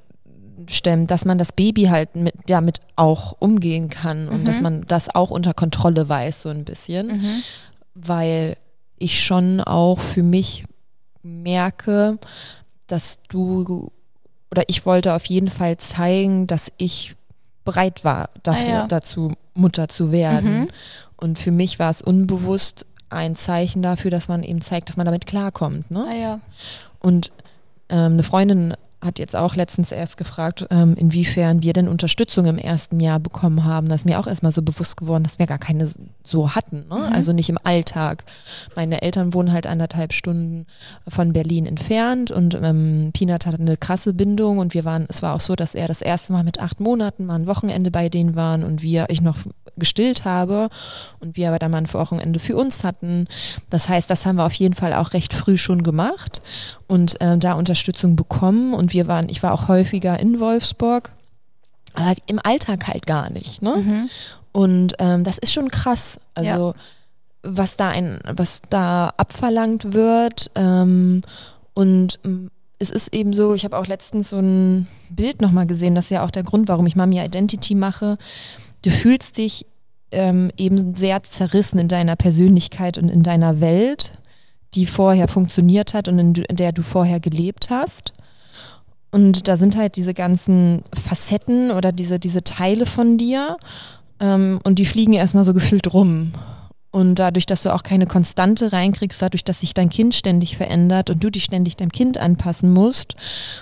[0.66, 5.14] stemmt, dass man das Baby halt mit, damit auch umgehen kann und dass man das
[5.14, 7.42] auch unter Kontrolle weiß, so ein bisschen,
[7.94, 8.57] weil
[8.98, 10.64] ich schon auch für mich
[11.22, 12.18] merke,
[12.87, 13.90] dass du
[14.50, 17.14] oder ich wollte auf jeden Fall zeigen, dass ich
[17.64, 18.87] bereit war dafür, Ah ja.
[18.87, 20.61] dazu Mutter zu werden.
[20.61, 20.68] Mhm.
[21.16, 25.04] Und für mich war es unbewusst ein Zeichen dafür, dass man eben zeigt, dass man
[25.04, 25.90] damit klarkommt.
[25.90, 26.07] Ne?
[26.09, 26.40] Ah ja.
[27.00, 27.31] Und
[27.90, 32.59] ähm, eine Freundin hat jetzt auch letztens erst gefragt, ähm, inwiefern wir denn Unterstützung im
[32.59, 33.89] ersten Jahr bekommen haben.
[33.89, 35.89] Das ist mir auch erstmal so bewusst geworden, dass wir gar keine
[36.25, 36.87] so hatten.
[36.89, 36.97] Ne?
[36.97, 37.13] Mhm.
[37.13, 38.25] Also nicht im Alltag.
[38.75, 40.67] Meine Eltern wohnen halt anderthalb Stunden
[41.07, 45.35] von Berlin entfernt und ähm, Peanut hatte eine krasse Bindung und wir waren, es war
[45.35, 48.35] auch so, dass er das erste Mal mit acht Monaten mal ein Wochenende bei denen
[48.35, 49.37] waren und wir, ich noch
[49.79, 50.69] gestillt habe
[51.21, 53.27] und wir aber dann mal ein Wochenende für uns hatten.
[53.71, 56.41] Das heißt, das haben wir auf jeden Fall auch recht früh schon gemacht
[56.87, 61.12] und äh, da Unterstützung bekommen und wir waren, ich war auch häufiger in Wolfsburg,
[61.95, 63.62] aber im Alltag halt gar nicht.
[63.62, 63.77] Ne?
[63.77, 64.11] Mhm.
[64.53, 66.19] Und ähm, das ist schon krass.
[66.35, 66.75] Also
[67.43, 70.51] was da ein, was da abverlangt wird.
[70.55, 71.23] Ähm,
[71.75, 75.95] und ähm, es ist eben so, ich habe auch letztens so ein Bild nochmal gesehen,
[75.95, 78.19] das ist ja auch der Grund, warum ich Mami Identity mache.
[78.83, 79.67] Du fühlst dich
[80.11, 84.12] ähm, eben sehr zerrissen in deiner Persönlichkeit und in deiner Welt,
[84.75, 88.12] die vorher funktioniert hat und in, der du vorher gelebt hast.
[89.11, 93.57] Und da sind halt diese ganzen Facetten oder diese, diese Teile von dir
[94.21, 96.33] ähm, und die fliegen erstmal so gefühlt rum.
[96.90, 101.11] Und dadurch, dass du auch keine Konstante reinkriegst, dadurch, dass sich dein Kind ständig verändert
[101.11, 103.14] und du dich ständig deinem Kind anpassen musst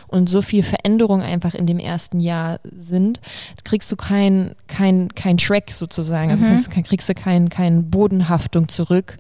[0.07, 3.21] und so viel Veränderung einfach in dem ersten Jahr sind,
[3.65, 6.31] kriegst du kein, kein, kein Track sozusagen.
[6.31, 6.51] Also Mhm.
[6.51, 9.19] kriegst, kein- kriegst du kein, kein Bodenhaftung zurück,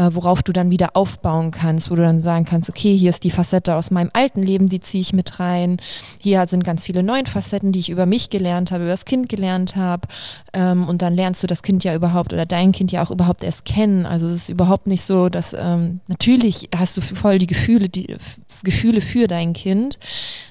[0.00, 3.24] äh, worauf du dann wieder aufbauen kannst, wo du dann sagen kannst, okay, hier ist
[3.24, 5.76] die Facette aus meinem alten Leben, die ziehe ich mit rein.
[6.18, 9.28] Hier sind ganz viele neue Facetten, die ich über mich gelernt habe, über das Kind
[9.28, 10.08] gelernt habe.
[10.54, 13.44] Ähm, und dann lernst du das Kind ja überhaupt oder dein Kind ja auch überhaupt
[13.44, 14.06] erst kennen.
[14.06, 18.16] Also es ist überhaupt nicht so, dass ähm, natürlich hast du voll die Gefühle, die
[18.62, 19.98] Gefühle für dein Kind.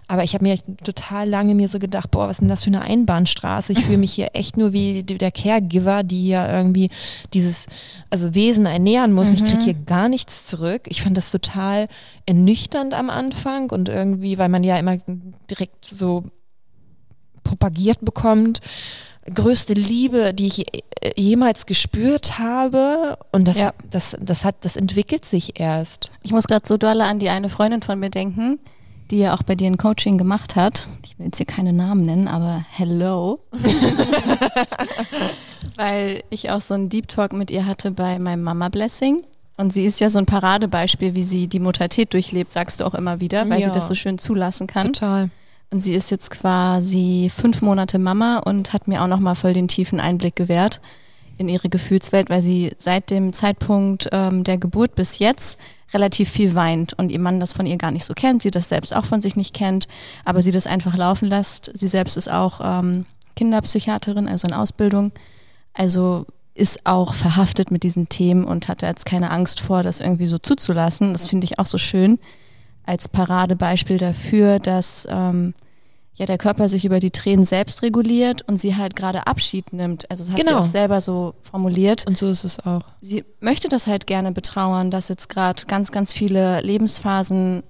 [0.07, 2.69] Aber ich habe mir total lange mir so gedacht, boah, was ist denn das für
[2.69, 3.73] eine Einbahnstraße?
[3.73, 6.89] Ich fühle mich hier echt nur wie der Caregiver, die hier irgendwie
[7.33, 7.67] dieses
[8.09, 9.31] also Wesen ernähren muss.
[9.31, 10.83] Ich kriege hier gar nichts zurück.
[10.85, 11.87] Ich fand das total
[12.25, 14.97] ernüchternd am Anfang und irgendwie, weil man ja immer
[15.49, 16.23] direkt so
[17.43, 18.61] propagiert bekommt,
[19.29, 20.81] größte Liebe, die ich äh,
[21.15, 23.17] jemals gespürt habe.
[23.31, 23.73] Und das, Ja.
[23.89, 26.11] das, das hat, das entwickelt sich erst.
[26.23, 28.59] Ich muss gerade so dolle an die eine Freundin von mir denken,
[29.11, 30.89] die ja auch bei dir ein Coaching gemacht hat.
[31.03, 33.39] Ich will jetzt hier keine Namen nennen, aber hello.
[35.75, 39.21] Weil ich auch so einen Deep Talk mit ihr hatte bei meinem Mama Blessing.
[39.57, 42.93] Und sie ist ja so ein Paradebeispiel, wie sie die Muttertät durchlebt, sagst du auch
[42.93, 43.67] immer wieder, weil Ja.
[43.67, 44.93] sie das so schön zulassen kann.
[44.93, 45.29] Total.
[45.71, 49.67] Und sie ist jetzt quasi fünf Monate Mama und hat mir auch nochmal voll den
[49.67, 50.81] tiefen Einblick gewährt
[51.37, 55.59] in ihre Gefühlswelt, weil sie seit dem Zeitpunkt ähm, der Geburt bis jetzt
[55.93, 58.69] relativ viel weint und ihr Mann das von ihr gar nicht so kennt, sie das
[58.69, 59.87] selbst auch von sich nicht kennt,
[60.25, 61.71] aber sie das einfach laufen lässt.
[61.73, 63.05] Sie selbst ist auch ähm,
[63.35, 65.11] Kinderpsychiaterin, also in Ausbildung,
[65.73, 70.01] also ist auch verhaftet mit diesen Themen und hat da jetzt keine Angst vor, das
[70.01, 71.13] irgendwie so zuzulassen.
[71.13, 72.19] Das finde ich auch so schön
[72.89, 75.53] als Paradebeispiel dafür, dass ähm,
[76.15, 80.09] ja der Körper sich über die Tränen selbst reguliert und sie halt gerade Abschied nimmt.
[80.09, 80.59] Also das hat sie Genau.
[80.61, 82.05] auch selber so formuliert.
[82.07, 82.81] Und so ist es auch.
[82.99, 87.61] Sie möchte das halt gerne betrauern, dass jetzt gerade ganz, ganz viele Lebensphasen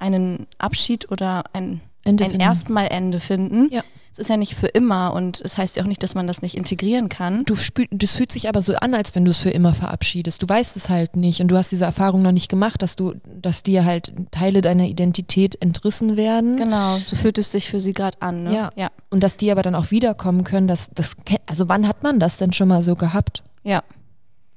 [0.00, 2.40] einen Abschied oder ein, Ende ein finden.
[2.44, 3.68] erstmal Ende finden.
[3.72, 3.82] Ja.
[4.16, 6.40] Es ist ja nicht für immer und es heißt ja auch nicht, dass man das
[6.40, 7.44] nicht integrieren kann.
[7.44, 7.54] Du
[7.90, 10.42] das fühlt sich aber so an, als wenn du es für immer verabschiedest.
[10.42, 13.12] Du weißt es halt nicht und du hast diese Erfahrung noch nicht gemacht, dass du,
[13.26, 16.56] dass dir halt Teile deiner Identität entrissen werden.
[16.56, 18.44] Genau, so fühlt es sich für sie gerade an.
[18.44, 18.54] Ne?
[18.54, 18.70] Ja.
[18.74, 18.90] ja.
[19.10, 22.38] Und dass die aber dann auch wiederkommen können, dass das, also wann hat man das
[22.38, 23.44] denn schon mal so gehabt?
[23.64, 23.82] Ja,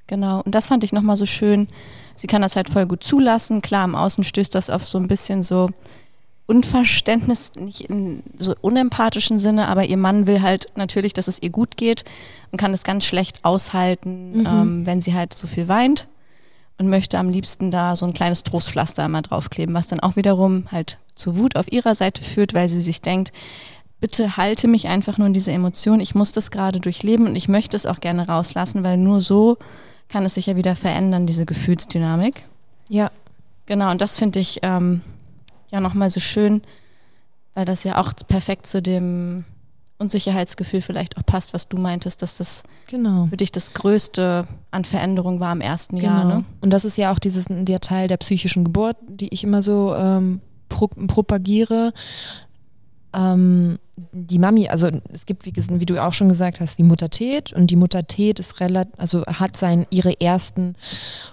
[0.07, 0.41] genau.
[0.41, 1.67] Und das fand ich nochmal so schön.
[2.15, 3.61] Sie kann das halt voll gut zulassen.
[3.61, 5.69] Klar, im Außen stößt das auf so ein bisschen so
[6.49, 11.51] Unverständnis, nicht in so unempathischen Sinne, aber ihr Mann will halt natürlich, dass es ihr
[11.51, 12.03] gut geht
[12.51, 14.45] und kann es ganz schlecht aushalten, Mhm.
[14.45, 16.07] ähm, wenn sie halt so viel weint
[16.79, 20.65] und möchte am liebsten da so ein kleines Trostpflaster einmal draufkleben, was dann auch wiederum
[20.71, 23.31] halt zu Wut auf ihrer Seite führt, weil sie sich denkt,
[23.99, 25.99] bitte halte mich einfach nur in diese Emotion.
[25.99, 29.57] Ich muss das gerade durchleben und ich möchte es auch gerne rauslassen, weil nur so
[30.07, 32.45] kann es sich ja wieder verändern, diese Gefühlsdynamik.
[32.87, 33.11] Ja.
[33.67, 35.01] Genau, und das finde ich ähm,
[35.71, 36.61] ja nochmal so schön,
[37.53, 39.45] weil das ja auch perfekt zu dem
[39.99, 43.27] Unsicherheitsgefühl vielleicht auch passt, was du meintest, dass das Genau.
[43.27, 46.23] für dich das Größte an Veränderung war im ersten Jahr.
[46.23, 46.45] Ne?
[46.61, 49.93] Und das ist ja auch dieses, der Teil der psychischen Geburt, die ich immer so
[49.95, 51.91] ähm, pro, propagiere.
[53.11, 53.77] Ähm,
[54.13, 57.69] die Mami, also es gibt, wie, wie du auch schon gesagt hast, die Muttertät und
[57.69, 60.75] die Muttertät ist relativ, also hat sein, ihre ersten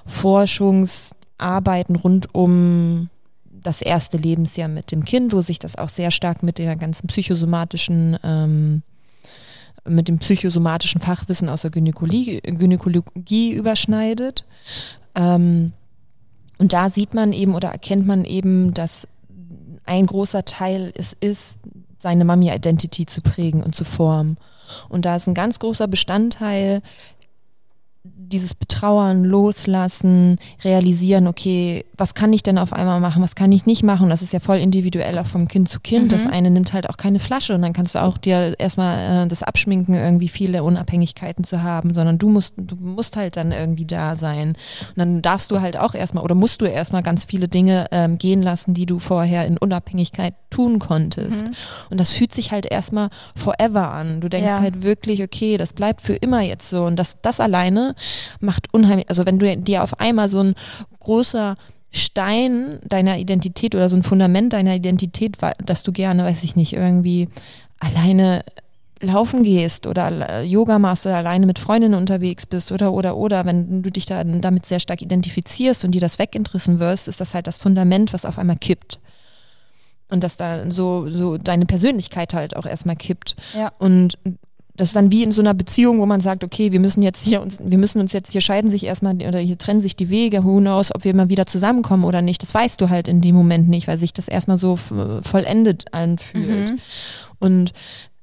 [0.06, 3.10] Forschungsarbeiten rund um
[3.66, 7.08] das erste Lebensjahr mit dem Kind, wo sich das auch sehr stark mit der ganzen
[7.08, 8.82] psychosomatischen ähm,
[9.88, 14.44] mit dem psychosomatischen Fachwissen aus der Gynäkologie, Gynäkologie überschneidet.
[15.14, 15.72] Ähm,
[16.58, 19.06] und da sieht man eben oder erkennt man eben, dass
[19.84, 21.60] ein großer Teil es ist,
[21.98, 24.38] seine Mami-Identity zu prägen und zu formen.
[24.88, 26.82] Und da ist ein ganz großer Bestandteil
[28.28, 33.66] dieses Betrauern, Loslassen, realisieren, okay, was kann ich denn auf einmal machen, was kann ich
[33.66, 34.10] nicht machen?
[34.10, 36.04] Das ist ja voll individuell auch vom Kind zu Kind.
[36.04, 36.08] Mhm.
[36.08, 39.28] Das eine nimmt halt auch keine Flasche und dann kannst du auch dir erstmal äh,
[39.28, 43.86] das abschminken, irgendwie viele Unabhängigkeiten zu haben, sondern du musst, du musst halt dann irgendwie
[43.86, 44.48] da sein.
[44.48, 48.18] Und dann darfst du halt auch erstmal oder musst du erstmal ganz viele Dinge ähm,
[48.18, 51.46] gehen lassen, die du vorher in Unabhängigkeit tun konntest.
[51.46, 51.54] Mhm.
[51.90, 54.20] Und das fühlt sich halt erstmal forever an.
[54.20, 54.60] Du denkst ja.
[54.60, 56.84] halt wirklich, okay, das bleibt für immer jetzt so.
[56.84, 57.94] Und das, das alleine
[58.40, 60.54] macht unheimlich, also wenn du dir auf einmal so ein
[61.00, 61.56] großer
[61.92, 66.72] Stein deiner Identität oder so ein Fundament deiner Identität, dass du gerne, weiß ich nicht,
[66.74, 67.28] irgendwie
[67.78, 68.44] alleine
[69.00, 73.82] laufen gehst oder Yoga machst oder alleine mit Freundinnen unterwegs bist oder oder oder wenn
[73.82, 77.46] du dich da damit sehr stark identifizierst und dir das weginteressieren wirst, ist das halt
[77.46, 79.00] das Fundament, was auf einmal kippt.
[80.08, 83.34] Und dass da so, so deine Persönlichkeit halt auch erstmal kippt.
[83.54, 83.72] Ja.
[83.78, 84.16] Und
[84.76, 87.24] das ist dann wie in so einer Beziehung, wo man sagt, okay, wir müssen jetzt
[87.24, 90.10] hier uns, wir müssen uns jetzt hier scheiden sich erstmal oder hier trennen sich die
[90.10, 92.42] Wege, who knows, ob wir mal wieder zusammenkommen oder nicht.
[92.42, 96.70] Das weißt du halt in dem Moment nicht, weil sich das erstmal so vollendet anfühlt.
[96.70, 96.78] Mhm.
[97.38, 97.72] Und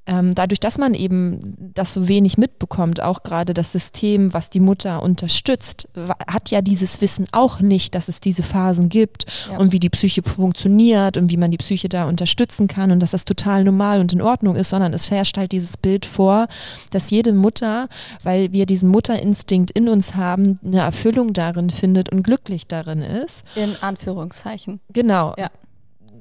[0.05, 4.59] ähm, dadurch, dass man eben das so wenig mitbekommt, auch gerade das System, was die
[4.59, 5.87] Mutter unterstützt,
[6.29, 9.57] hat ja dieses Wissen auch nicht, dass es diese Phasen gibt ja.
[9.57, 13.11] und wie die Psyche funktioniert und wie man die Psyche da unterstützen kann und dass
[13.11, 16.47] das total normal und in Ordnung ist, sondern es herrscht halt dieses Bild vor,
[16.91, 17.87] dass jede Mutter,
[18.23, 23.43] weil wir diesen Mutterinstinkt in uns haben, eine Erfüllung darin findet und glücklich darin ist.
[23.55, 24.81] In Anführungszeichen.
[24.91, 25.33] Genau.
[25.37, 25.47] Ja.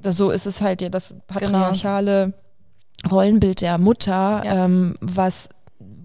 [0.05, 1.21] So ist es halt ja das genau.
[1.27, 2.25] patriarchale.
[2.25, 2.42] Genau
[3.09, 4.65] Rollenbild der Mutter, ja.
[4.65, 5.49] ähm, was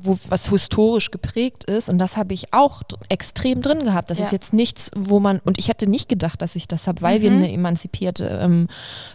[0.00, 4.10] wo, was historisch geprägt ist und das habe ich auch extrem drin gehabt.
[4.10, 4.24] Das ja.
[4.24, 7.18] ist jetzt nichts, wo man, und ich hätte nicht gedacht, dass ich das habe, weil
[7.18, 7.22] mhm.
[7.22, 8.68] wir eine emanzipierte ähm,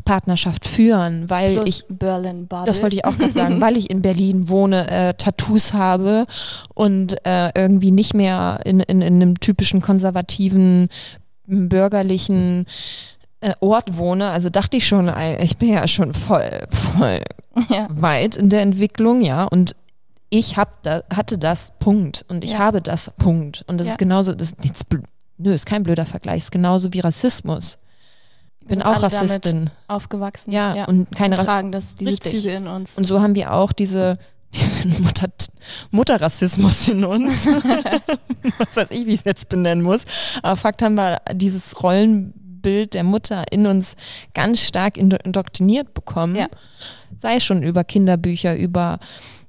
[0.05, 2.65] Partnerschaft führen, weil Plus ich, Berlin Bubble.
[2.65, 6.25] das wollte ich auch gerade sagen, weil ich in Berlin wohne, äh, Tattoos habe
[6.73, 10.89] und äh, irgendwie nicht mehr in, in, in einem typischen konservativen,
[11.45, 12.65] bürgerlichen
[13.41, 17.19] äh, Ort wohne, also dachte ich schon, ich bin ja schon voll, voll
[17.69, 17.87] ja.
[17.89, 19.45] weit in der Entwicklung, ja.
[19.45, 19.75] Und
[20.29, 22.59] ich hab da, hatte das Punkt und ich ja.
[22.59, 23.63] habe das Punkt.
[23.67, 23.93] Und das ja.
[23.93, 24.81] ist genauso, das ist nichts,
[25.37, 27.77] nö, ist kein blöder Vergleich, ist genauso wie Rassismus.
[28.61, 29.69] Ich bin auch Rassistin.
[29.87, 30.51] aufgewachsen.
[30.51, 32.41] Ja, ja, und keine tragen das diese Richtig.
[32.41, 32.97] Züge in uns.
[32.97, 34.17] Und so haben wir auch diese
[34.53, 35.27] diesen Mutter,
[35.91, 37.45] Mutterrassismus in uns.
[38.57, 40.05] Was weiß ich, wie ich es jetzt benennen muss.
[40.41, 43.95] Aber Fakt haben wir dieses Rollen Bild der Mutter in uns
[44.33, 46.35] ganz stark indoktriniert bekommen.
[46.35, 46.47] Ja.
[47.15, 48.99] Sei schon über Kinderbücher, über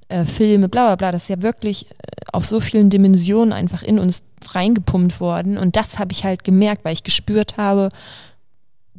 [0.08, 1.12] äh, Filme, bla bla bla.
[1.12, 1.94] Das ist ja wirklich äh,
[2.32, 5.56] auf so vielen Dimensionen einfach in uns reingepumpt worden.
[5.56, 7.88] Und das habe ich halt gemerkt, weil ich gespürt habe,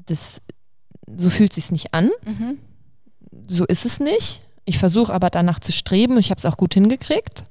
[0.08, 0.42] das,
[1.16, 2.10] so fühlt sich nicht an.
[2.26, 2.58] Mhm.
[3.48, 4.42] So ist es nicht.
[4.66, 6.18] Ich versuche aber danach zu streben.
[6.18, 7.44] Ich habe es auch gut hingekriegt.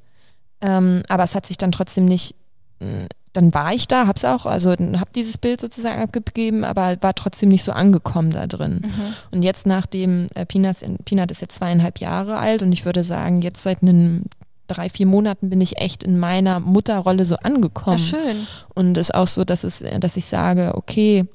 [0.61, 2.35] Ähm, aber es hat sich dann trotzdem nicht
[2.81, 7.15] äh, dann war ich da, hab's auch, also habe dieses Bild sozusagen abgegeben, aber war
[7.15, 8.83] trotzdem nicht so angekommen da drin.
[8.85, 9.15] Mhm.
[9.33, 13.43] Und jetzt nachdem äh, Peanut, Peanut ist jetzt zweieinhalb Jahre alt und ich würde sagen,
[13.43, 14.25] jetzt seit einem
[14.69, 17.99] drei, vier Monaten bin ich echt in meiner Mutterrolle so angekommen.
[17.99, 18.47] Ja, schön.
[18.73, 21.27] Und es ist auch so, dass es, dass ich sage, okay,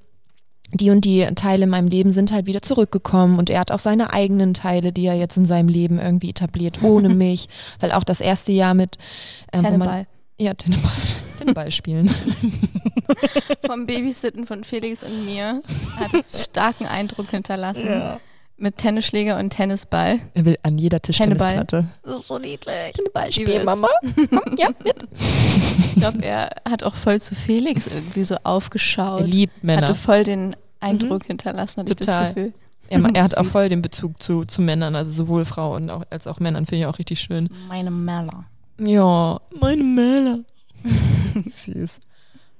[0.71, 3.79] die und die Teile in meinem Leben sind halt wieder zurückgekommen und er hat auch
[3.79, 7.49] seine eigenen Teile, die er jetzt in seinem Leben irgendwie etabliert, ohne mich,
[7.81, 8.97] weil auch das erste Jahr mit
[9.51, 10.07] ähm, Tenneball.
[10.39, 10.91] Ja, Tenneball,
[11.37, 12.09] Tenneball spielen.
[13.65, 15.61] Vom Babysitten von Felix und mir
[15.97, 17.87] hat es starken Eindruck hinterlassen.
[17.87, 18.19] Ja.
[18.55, 20.19] Mit Tennisschläger und Tennisball.
[20.33, 21.87] Er will an jeder Tischtennisplatte.
[22.03, 22.93] Das ist so niedlich.
[22.93, 23.87] Tenneball spielen, Mama.
[24.15, 24.95] Komm, ja, mit.
[25.13, 29.21] Ich glaube, er hat auch voll zu Felix irgendwie so aufgeschaut.
[29.21, 29.87] Er liebt Männer.
[29.87, 31.27] Hatte voll den Eindruck mhm.
[31.27, 32.21] hinterlassen, hatte Total.
[32.21, 32.53] ich das Gefühl.
[32.89, 36.39] Er, er, hat auch voll den Bezug zu, zu Männern, also sowohl Frauen als auch
[36.39, 37.49] Männern, finde ich auch richtig schön.
[37.67, 38.45] Meine Männer.
[38.79, 40.39] Ja, meine Mähler.
[41.65, 41.99] Süß.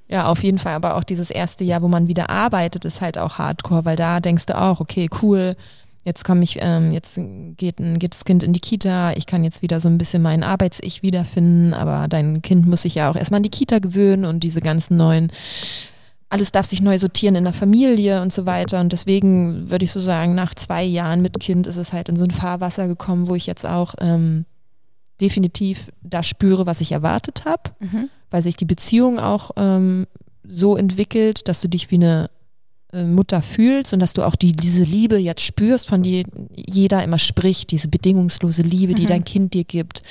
[0.08, 0.74] Ja, auf jeden Fall.
[0.74, 4.20] Aber auch dieses erste Jahr, wo man wieder arbeitet, ist halt auch hardcore, weil da
[4.20, 5.56] denkst du auch, okay, cool,
[6.04, 7.20] jetzt komme ich, ähm, jetzt
[7.58, 10.44] geht, geht das Kind in die Kita, ich kann jetzt wieder so ein bisschen mein
[10.44, 14.44] Arbeits-Ich wiederfinden, aber dein Kind muss sich ja auch erstmal an die Kita gewöhnen und
[14.44, 15.32] diese ganzen neuen,
[16.30, 18.80] alles darf sich neu sortieren in der Familie und so weiter.
[18.80, 22.16] Und deswegen würde ich so sagen, nach zwei Jahren mit Kind ist es halt in
[22.16, 24.46] so ein Fahrwasser gekommen, wo ich jetzt auch ähm,
[25.22, 28.10] definitiv da spüre, was ich erwartet habe, mhm.
[28.32, 30.08] weil sich die Beziehung auch ähm,
[30.48, 32.30] so entwickelt, dass du dich wie eine
[32.92, 37.04] äh, Mutter fühlst und dass du auch die, diese Liebe jetzt spürst, von die jeder
[37.04, 39.08] immer spricht, diese bedingungslose Liebe, die Mhm.
[39.08, 40.02] dein Kind dir gibt.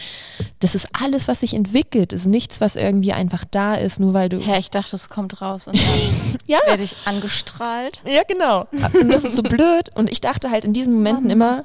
[0.60, 4.28] Das ist alles, was sich entwickelt, ist nichts, was irgendwie einfach da ist, nur weil
[4.28, 4.38] du.
[4.38, 6.58] Hä, ich dachte, es kommt raus und dann Ja.
[6.66, 8.00] werde ich angestrahlt.
[8.06, 8.66] Ja, genau.
[9.00, 9.90] Und das ist so blöd.
[9.96, 11.30] Und ich dachte halt in diesen Momenten Mann.
[11.32, 11.64] immer,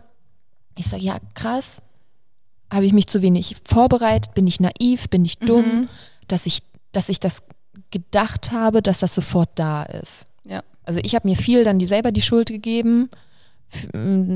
[0.77, 1.77] ich sage, ja, krass,
[2.73, 5.85] habe ich mich zu wenig vorbereitet, bin ich naiv, bin ich dumm, Mhm.
[6.27, 6.59] dass ich,
[6.91, 7.43] dass ich das
[7.91, 10.25] gedacht habe, dass das sofort da ist.
[10.45, 10.63] Ja.
[10.83, 13.09] Also ich habe mir viel dann die selber die Schuld gegeben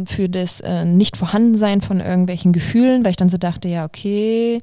[0.05, 4.61] für das äh, Nicht-Vorhandensein von irgendwelchen Gefühlen, weil ich dann so dachte, ja, okay,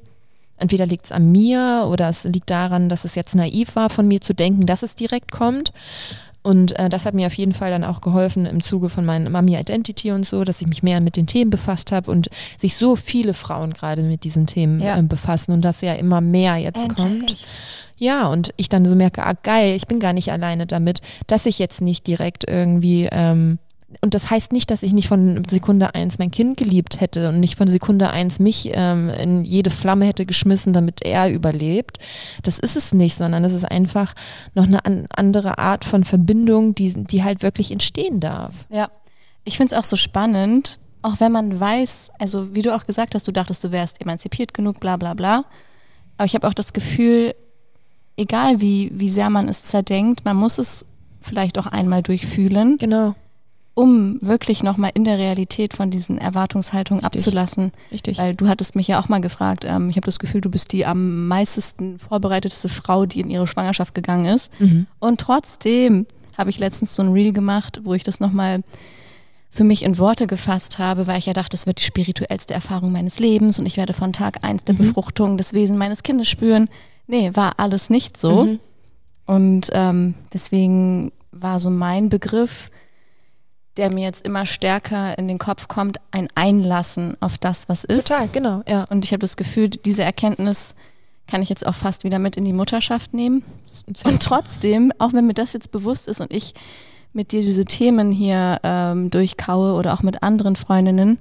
[0.57, 4.07] entweder liegt es an mir oder es liegt daran, dass es jetzt naiv war von
[4.07, 5.71] mir zu denken, dass es direkt kommt.
[6.45, 9.31] Und äh, das hat mir auf jeden Fall dann auch geholfen im Zuge von meinem
[9.31, 12.29] Mami Identity und so, dass ich mich mehr mit den Themen befasst habe und
[12.59, 14.95] sich so viele Frauen gerade mit diesen Themen Ja.
[14.95, 17.47] äh, befassen und das ja immer mehr jetzt kommt.
[17.97, 21.47] Ja, und ich dann so merke, ah geil, ich bin gar nicht alleine damit, dass
[21.47, 23.57] ich jetzt nicht direkt irgendwie, ähm,
[24.01, 27.39] und das heißt nicht, dass ich nicht von Sekunde eins mein Kind geliebt hätte und
[27.39, 31.99] nicht von Sekunde eins mich ähm, in jede Flamme hätte geschmissen, damit er überlebt.
[32.43, 34.13] Das ist es nicht, sondern es ist einfach
[34.53, 38.65] noch eine an, andere Art von Verbindung, die, die halt wirklich entstehen darf.
[38.69, 38.89] Ja,
[39.43, 43.15] ich finde es auch so spannend, auch wenn man weiß, also wie du auch gesagt
[43.15, 45.43] hast, du dachtest, du wärst emanzipiert genug, bla bla bla.
[46.17, 47.35] Aber ich habe auch das Gefühl,
[48.17, 50.85] egal wie, wie sehr man es zerdenkt, man muss es
[51.21, 53.15] vielleicht auch einmal durchfühlen, Genau,
[53.75, 57.21] um wirklich nochmal in der Realität von diesen Erwartungshaltungen Richtig.
[57.21, 57.71] abzulassen.
[57.91, 58.17] richtig.
[58.17, 60.71] Weil du hattest mich ja auch mal gefragt, ähm, ich habe das Gefühl, du bist
[60.71, 64.49] die am meisten vorbereitetste Frau, die in ihre Schwangerschaft gegangen ist.
[64.59, 64.87] Mhm.
[64.99, 66.07] Und trotzdem
[66.37, 68.63] habe ich letztens so ein Reel gemacht, wo ich das nochmal
[69.49, 72.91] für mich in Worte gefasst habe, weil ich ja dachte, das wird die spirituellste Erfahrung
[72.91, 74.79] meines Lebens und ich werde von Tag eins der Mhm.
[74.79, 76.67] Befruchtung das Wesen meines Kindes spüren.
[77.07, 78.45] Nee, war alles nicht so.
[78.45, 78.59] Mhm.
[79.25, 82.69] Und ähm, deswegen war so mein Begriff,
[83.77, 88.07] der mir jetzt immer stärker in den Kopf kommt, ein Einlassen auf das, was ist.
[88.07, 88.85] Total, genau, ja.
[88.89, 90.75] Und ich habe das Gefühl, diese Erkenntnis
[91.27, 93.43] kann ich jetzt auch fast wieder mit in die Mutterschaft nehmen.
[94.03, 96.53] Und trotzdem, auch wenn mir das jetzt bewusst ist und ich
[97.13, 101.17] mit dir diese Themen hier ähm, durchkaue oder auch mit anderen Freundinnen,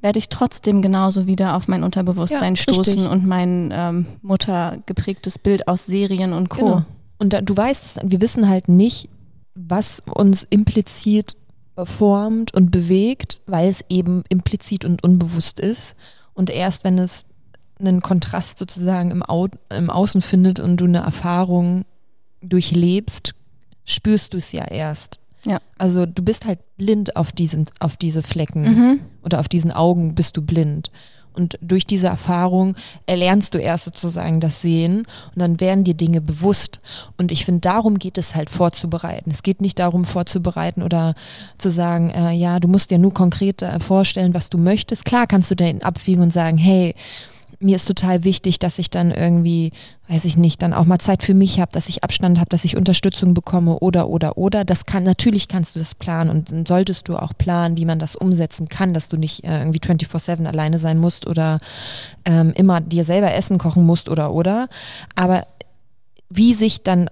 [0.00, 3.08] werde ich trotzdem genauso wieder auf mein Unterbewusstsein Ja, stoßen richtig.
[3.08, 6.66] und mein ähm, muttergeprägtes Bild aus Serien und Co.
[6.66, 6.82] Genau.
[7.18, 9.08] Und da, du weißt, wir wissen halt nicht,
[9.54, 11.36] was uns implizit
[11.84, 15.94] formt und bewegt, weil es eben implizit und unbewusst ist.
[16.34, 17.24] Und erst wenn es
[17.78, 21.84] einen Kontrast sozusagen im, Au im Außen findet und du eine Erfahrung
[22.42, 23.34] durchlebst,
[23.84, 25.18] spürst du es ja erst.
[25.44, 25.58] Ja.
[25.78, 29.00] Also du bist halt blind auf diesen, auf diese Flecken Mhm.
[29.24, 30.90] oder auf diesen Augen bist du blind.
[31.34, 36.20] Und durch diese Erfahrung erlernst du erst sozusagen das Sehen und dann werden dir Dinge
[36.20, 36.80] bewusst.
[37.16, 39.30] Und ich finde, darum geht es halt vorzubereiten.
[39.30, 41.14] Es geht nicht darum vorzubereiten oder
[41.58, 45.04] zu sagen, äh, ja, du musst dir nur konkret äh, vorstellen, was du möchtest.
[45.04, 46.94] Klar kannst du den abwiegen und sagen, hey,
[47.62, 49.72] mir ist total wichtig, dass ich dann irgendwie,
[50.08, 52.64] weiß ich nicht, dann auch mal Zeit für mich habe, dass ich Abstand habe, dass
[52.64, 54.64] ich Unterstützung bekomme oder oder oder.
[54.64, 58.16] Das kann natürlich kannst du das planen und solltest du auch planen, wie man das
[58.16, 61.58] umsetzen kann, dass du nicht äh, irgendwie 24/7 alleine sein musst oder
[62.24, 64.68] ähm, immer dir selber Essen kochen musst oder oder.
[65.14, 65.46] Aber
[66.28, 67.08] wie sich dann,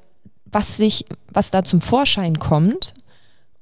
[0.46, 2.94] was sich, was da zum Vorschein kommt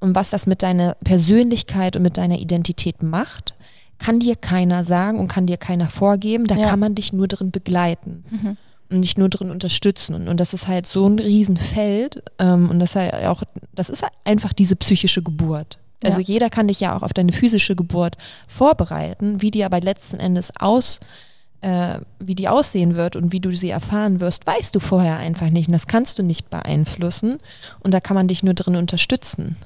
[0.01, 3.55] und was das mit deiner Persönlichkeit und mit deiner Identität macht,
[3.99, 6.47] kann dir keiner sagen und kann dir keiner vorgeben.
[6.47, 6.69] Da Ja.
[6.69, 8.57] kann man dich nur drin begleiten Mhm.
[8.91, 10.15] und dich nur drin unterstützen.
[10.15, 12.23] Und, und das ist halt so ein Riesenfeld.
[12.39, 13.43] Ähm, und das, ist halt auch,
[13.75, 15.79] das ist halt einfach diese psychische Geburt.
[16.05, 16.27] Also Ja.
[16.27, 20.53] jeder kann dich ja auch auf deine physische Geburt vorbereiten, wie die aber letzten Endes
[20.61, 21.01] aus,
[21.61, 25.51] äh, wie die aussehen wird und wie du sie erfahren wirst, weißt du vorher einfach
[25.51, 25.67] nicht.
[25.67, 27.39] Und das kannst du nicht beeinflussen.
[27.81, 29.57] Und da kann man dich nur drin unterstützen.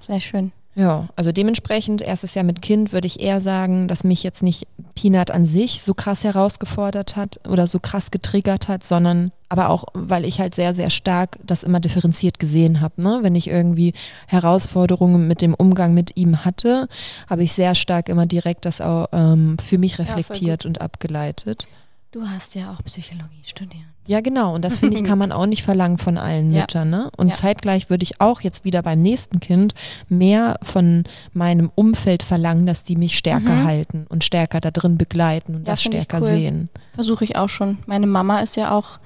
[0.00, 0.50] Sehr schön.
[0.76, 4.66] Ja, also dementsprechend, erstes Jahr mit Kind, würde ich eher sagen, dass mich jetzt nicht
[4.96, 9.84] Peanut an sich so krass herausgefordert hat oder so krass getriggert hat, sondern aber auch,
[9.94, 13.00] weil ich halt sehr, sehr stark das immer differenziert gesehen habe.
[13.00, 13.20] Ne?
[13.22, 13.92] Wenn ich irgendwie
[14.26, 16.88] Herausforderungen mit dem Umgang mit ihm hatte,
[17.30, 21.68] habe ich sehr stark immer direkt das auch ähm, für mich reflektiert und abgeleitet.
[22.10, 23.93] Du hast ja auch Psychologie studiert.
[24.06, 24.54] Ja, genau.
[24.54, 26.60] Und das finde ich, kann man auch nicht verlangen von allen Ja.
[26.62, 26.90] Müttern.
[26.90, 27.10] Ne?
[27.16, 27.34] Und Ja.
[27.34, 29.74] zeitgleich würde ich auch jetzt wieder beim nächsten Kind
[30.08, 33.64] mehr von meinem Umfeld verlangen, dass die mich stärker Mhm.
[33.64, 36.26] halten und stärker da drin begleiten und Ja, das stärker cool.
[36.28, 36.68] sehen.
[36.94, 37.78] Versuche ich auch schon.
[37.86, 38.98] Meine Mama ist ja auch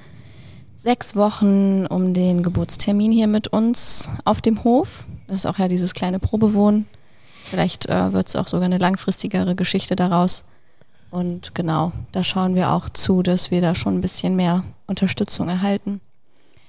[0.76, 5.06] sechs Wochen um den Geburtstermin hier mit uns auf dem Hof.
[5.26, 6.86] Das ist auch ja dieses kleine Probewohnen.
[7.44, 10.44] Vielleicht äh, wird es auch sogar eine langfristigere Geschichte daraus.
[11.10, 15.48] Und genau, da schauen wir auch zu, dass wir da schon ein bisschen mehr Unterstützung
[15.48, 16.00] erhalten.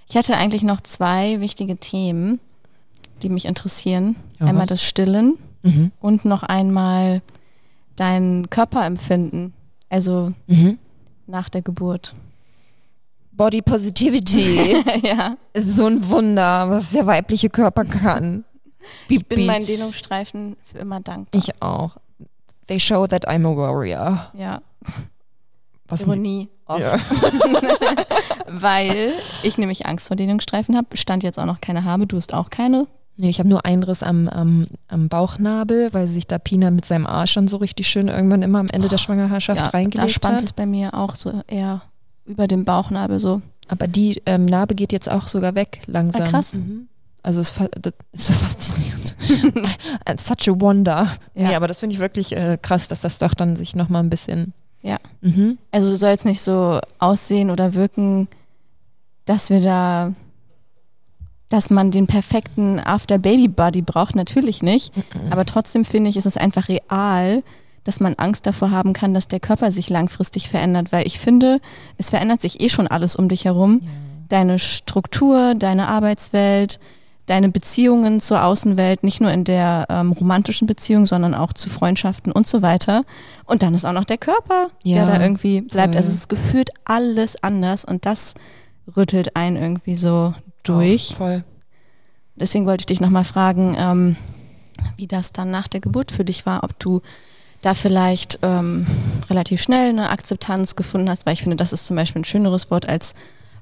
[0.07, 2.39] Ich hatte eigentlich noch zwei wichtige Themen.
[3.21, 4.15] die mich interessieren.
[4.39, 4.69] Ja, einmal was?
[4.69, 5.91] das Stillen Mhm.
[5.99, 7.21] und noch einmal
[7.97, 9.51] dein Körperempfinden,
[9.89, 10.77] also Mhm.
[11.27, 12.15] nach der Geburt.
[13.33, 18.45] Body Positivity ja, ist so ein Wunder, was der weibliche Körper kann.
[19.09, 21.37] ich bin meinen Dehnungsstreifen für immer dankbar.
[21.41, 21.97] ich auch.
[22.67, 24.31] They show that I'm a warrior.
[24.33, 24.61] ja,
[25.89, 26.49] Was Ironie.
[26.65, 26.79] off.
[26.79, 26.95] Ja.
[28.47, 29.13] Weil
[29.43, 30.95] ich nämlich Angst vor Dehnungsstreifen habe.
[30.95, 32.87] Stand jetzt auch noch keine habe, du hast auch keine.
[33.17, 36.85] Nee, ich habe nur einen Riss am, am, am Bauchnabel, weil sich da Pina mit
[36.85, 40.11] seinem Arsch schon so richtig schön irgendwann immer am Ende der Schwangerschaft Ja, da reingelegt
[40.11, 40.43] spannt hat.
[40.43, 41.81] es bei mir auch so eher
[42.25, 43.41] über dem Bauchnabel so.
[43.67, 46.21] Aber die ähm, Narbe geht jetzt auch sogar weg langsam.
[46.21, 46.55] Ah, krass.
[46.55, 46.87] Mhm.
[47.21, 47.59] Also es ist,
[48.13, 49.15] so faszinierend.
[50.09, 51.17] It's Such a wonder.
[51.35, 51.49] Ja.
[51.49, 54.09] Nee, aber das finde ich wirklich äh, krass, dass das doch dann sich nochmal ein
[54.09, 54.53] bisschen.
[54.81, 54.97] Ja.
[55.21, 55.57] Mhm.
[55.71, 58.27] Also soll es nicht so aussehen oder wirken,
[59.25, 60.13] dass wir da,
[61.49, 64.93] dass man den perfekten After-Baby-Body braucht, natürlich nicht.
[65.29, 67.43] Aber trotzdem finde ich, ist es einfach real,
[67.83, 71.59] dass man Angst davor haben kann, dass der Körper sich langfristig verändert, weil ich finde,
[71.97, 73.81] es verändert sich eh schon alles um dich herum.
[74.29, 76.79] Deine Struktur, deine Arbeitswelt,
[77.29, 82.31] deine Beziehungen zur Außenwelt, nicht nur in der ähm, romantischen Beziehung, sondern auch zu Freundschaften
[82.31, 83.03] und so weiter.
[83.45, 85.93] Und dann ist auch noch der Körper, Ja, der da irgendwie bleibt.
[85.93, 85.97] voll.
[85.97, 88.33] Also es ist gefühlt alles anders und das
[88.97, 91.11] rüttelt einen irgendwie so durch.
[91.13, 91.43] Auch voll.
[92.35, 94.15] Deswegen wollte ich dich nochmal fragen, ähm,
[94.97, 97.01] wie das dann nach der Geburt für dich war, ob du
[97.61, 98.87] da vielleicht ähm,
[99.29, 102.71] relativ schnell eine Akzeptanz gefunden hast, weil ich finde, das ist zum Beispiel ein schöneres
[102.71, 103.13] Wort als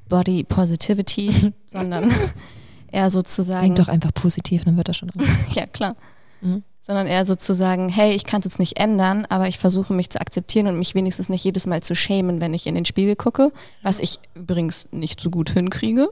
[0.07, 2.11] Body Positivity, sondern
[2.91, 5.11] eher sozusagen, Denk doch einfach positiv, dann wird das schon.
[5.53, 5.95] ja klar,
[6.41, 6.63] Mhm.
[6.81, 10.21] sondern eher sozusagen, hey, ich kann es jetzt nicht ändern, aber ich versuche mich zu
[10.21, 13.51] akzeptieren und mich wenigstens nicht jedes Mal zu schämen, wenn ich in den Spiegel gucke,
[13.81, 16.09] was ich übrigens nicht so gut hinkriege,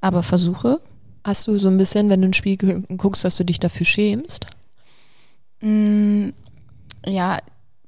[0.00, 0.80] aber versuche.
[1.24, 3.86] Hast du so ein bisschen, wenn du in den Spiegel guckst, dass du dich dafür
[3.86, 4.46] schämst?
[5.60, 6.30] Mm,
[7.06, 7.38] ja,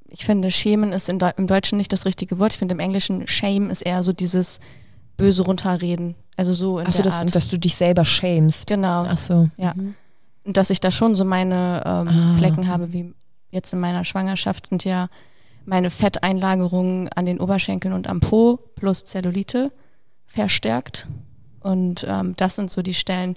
[0.08, 2.52] ich finde, schämen ist im Deutschen nicht das richtige Wort.
[2.52, 4.60] Ich finde, im Englischen shame ist eher so dieses
[5.16, 6.14] böse runterreden.
[6.36, 7.34] Also so in Achso, der dass, Art.
[7.34, 8.66] dass du dich selber schämst.
[8.66, 9.02] genau.
[9.04, 9.48] Achso.
[9.56, 9.72] Ja.
[9.74, 9.94] Mhm.
[10.44, 12.34] Und dass ich da schon so meine ähm, Ah.
[12.36, 13.14] Flecken habe, wie
[13.50, 15.08] jetzt in meiner Schwangerschaft sind ja
[15.64, 19.72] meine Fetteinlagerungen an den Oberschenkeln und am Po plus Zellulite
[20.26, 21.06] verstärkt.
[21.60, 23.36] Und ähm, das sind so die Stellen,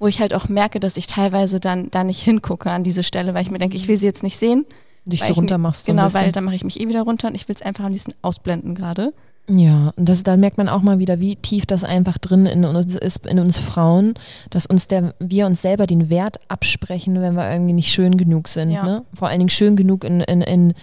[0.00, 3.34] wo ich halt auch merke, dass ich teilweise dann da nicht hingucke an diese Stelle,
[3.34, 4.64] weil ich mir denke, ich will sie jetzt nicht sehen.
[5.04, 5.86] Dich so runter machst.
[5.86, 7.84] So Genau, weil dann mache ich mich eh wieder runter und ich will es einfach
[7.84, 9.14] am liebsten ausblenden gerade.
[9.48, 12.64] Ja, und das, da merkt man auch mal wieder, wie tief das einfach drin in
[12.66, 14.14] uns ist, in uns Frauen,
[14.50, 18.48] dass uns der, wir uns selber den Wert absprechen, wenn wir irgendwie nicht schön genug
[18.48, 18.70] sind.
[18.70, 18.84] Ja.
[18.84, 19.04] Ne?
[19.14, 20.74] Vor allen Dingen schön genug in, in, in,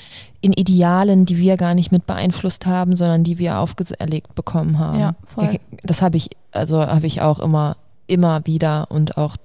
[0.41, 4.99] in Idealen, die wir gar nicht mit beeinflusst haben, sondern die wir auferlegt bekommen haben.
[4.99, 5.59] Ja, voll.
[5.83, 9.37] Das habe ich, also habe ich auch immer, immer wieder und auch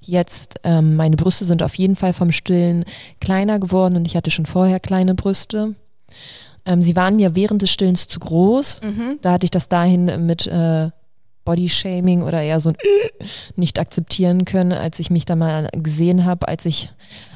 [0.00, 2.84] jetzt, ähm, meine Brüste sind auf jeden Fall vom Stillen
[3.20, 5.74] kleiner geworden und ich hatte schon vorher kleine Brüste.
[6.66, 8.80] Ähm, sie waren mir während des Stillens zu groß.
[8.82, 9.18] Mhm.
[9.22, 10.90] Da hatte ich das dahin mit äh,
[11.44, 12.76] Bodyshaming oder eher so ein
[13.56, 16.90] nicht akzeptieren können, als ich mich da mal gesehen habe, als ich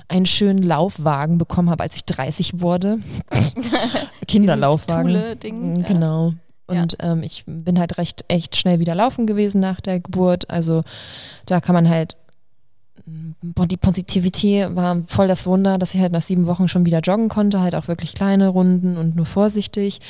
[0.09, 2.99] einen schönen Laufwagen bekommen habe, als ich 30 wurde.
[4.27, 5.13] Kinderlaufwagen.
[5.13, 5.87] Mm, ja.
[5.87, 6.33] Genau.
[6.67, 10.51] Und ähm, ich bin halt recht echt schnell wieder laufen gewesen nach der Geburt.
[10.51, 10.83] Also
[11.47, 12.17] da kann man halt
[13.43, 17.29] Body Positivity war voll das Wunder, dass ich halt nach sieben Wochen schon wieder joggen
[17.29, 20.01] konnte, halt auch wirklich kleine Runden und nur vorsichtig.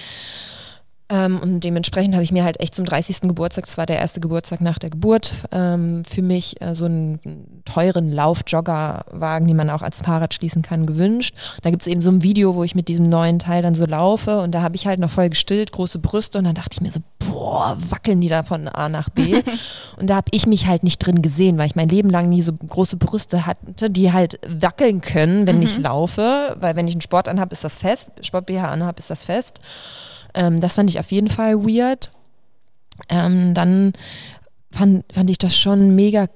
[1.11, 3.23] Ähm, und dementsprechend habe ich mir halt echt zum 30.
[3.23, 7.63] Geburtstag, das war der erste Geburtstag nach der Geburt, ähm, für mich äh, so einen
[7.65, 11.35] teuren Lauf-Joggerwagen, den man auch als Fahrrad schließen kann, gewünscht.
[11.63, 13.87] Da gibt es eben so ein Video, wo ich mit diesem neuen Teil dann so
[13.87, 16.81] laufe und da habe ich halt noch voll gestillt, große Brüste und dann dachte ich
[16.83, 19.43] mir so, boah, wackeln die da von A nach B.
[19.97, 22.43] und da habe ich mich halt nicht drin gesehen, weil ich mein Leben lang nie
[22.43, 27.01] so große Brüste hatte, die halt wackeln können, wenn ich laufe, weil wenn ich einen
[27.01, 29.61] Sport anhabe, ist das fest, Sport-BH anhabe, ist das fest.
[30.39, 32.11] Ähm, das fand ich auf jeden Fall weird.
[33.09, 33.93] Ähm, dann
[34.71, 36.29] fand, fand ich das schon mega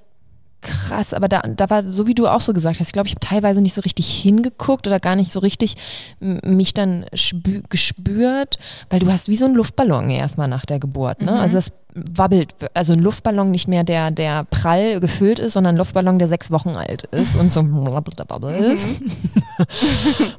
[0.60, 3.14] krass, aber da, da war, so wie du auch so gesagt hast, ich glaube, ich
[3.14, 5.76] habe teilweise nicht so richtig hingeguckt oder gar nicht so richtig
[6.20, 11.20] mich dann spü gespürt, weil du hast wie so einen Luftballon erstmal nach der Geburt,
[11.20, 11.38] ne?
[11.40, 15.78] Also das wabbelt, also ein Luftballon nicht mehr der, der prall gefüllt ist, sondern ein
[15.78, 19.00] Luftballon, der sechs Wochen alt ist und so ist.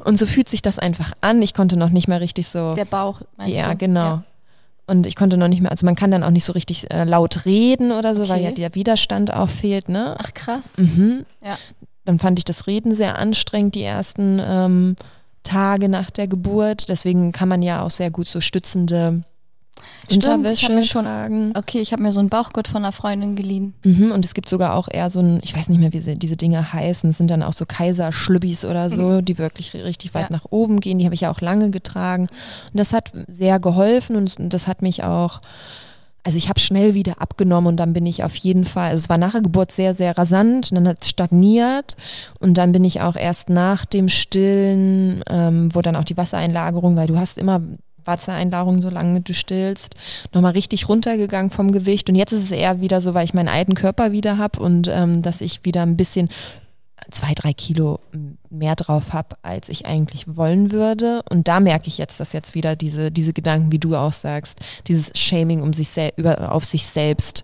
[0.05, 1.41] und so fühlt sich das einfach an.
[1.41, 2.73] Ich konnte noch nicht mehr richtig so.
[2.73, 3.77] Der Bauch, meinst Ja, du?
[3.77, 4.23] genau.
[4.85, 7.05] Und ich konnte noch nicht mehr, also man kann dann auch nicht so richtig äh,
[7.05, 8.43] laut reden oder so, weil Okay.
[8.45, 10.17] ja der Widerstand auch fehlt, ne?
[10.19, 10.73] Ach krass.
[10.77, 11.25] Mhm.
[11.43, 11.57] Ja.
[12.03, 14.95] Dann fand ich das Reden sehr anstrengend, die ersten ähm,
[15.43, 16.89] Tage nach der Geburt.
[16.89, 19.23] Deswegen kann man ja auch sehr gut so stützende
[20.11, 21.53] Unterwäsche ich schon- tragen.
[21.57, 23.73] Okay, ich habe mir so einen Bauchgurt von einer Freundin geliehen.
[23.83, 26.15] Mhm, und es gibt sogar auch eher so ein, ich weiß nicht mehr, wie sie,
[26.15, 30.29] diese Dinge heißen, es sind dann auch so Kaiserschlübbis oder so, die wirklich richtig weit
[30.29, 30.35] Ja.
[30.35, 30.99] nach oben gehen.
[30.99, 32.23] Die habe ich ja auch lange getragen.
[32.23, 35.41] Und das hat sehr geholfen und und das hat mich auch,
[36.23, 39.09] also ich habe schnell wieder abgenommen und dann bin ich auf jeden Fall, also es
[39.09, 41.95] war nach der Geburt sehr, sehr rasant und dann hat es stagniert
[42.39, 46.95] und dann bin ich auch erst nach dem Stillen, ähm, wo dann auch die Wassereinlagerung,
[46.95, 47.61] weil du hast immer
[48.05, 49.95] Wassereinlagerung, solange du stillst,
[50.33, 52.09] nochmal richtig runtergegangen vom Gewicht.
[52.09, 54.87] Und jetzt ist es eher wieder so, weil ich meinen alten Körper wieder habe und
[54.87, 56.29] ähm, dass ich wieder ein bisschen
[57.11, 57.99] zwei, drei Kilo
[58.49, 61.21] mehr drauf habe, als ich eigentlich wollen würde.
[61.29, 64.59] Und da merke ich jetzt, dass jetzt wieder diese, diese Gedanken, wie du auch sagst,
[64.87, 67.43] dieses Shaming um sich sel über, auf sich selbst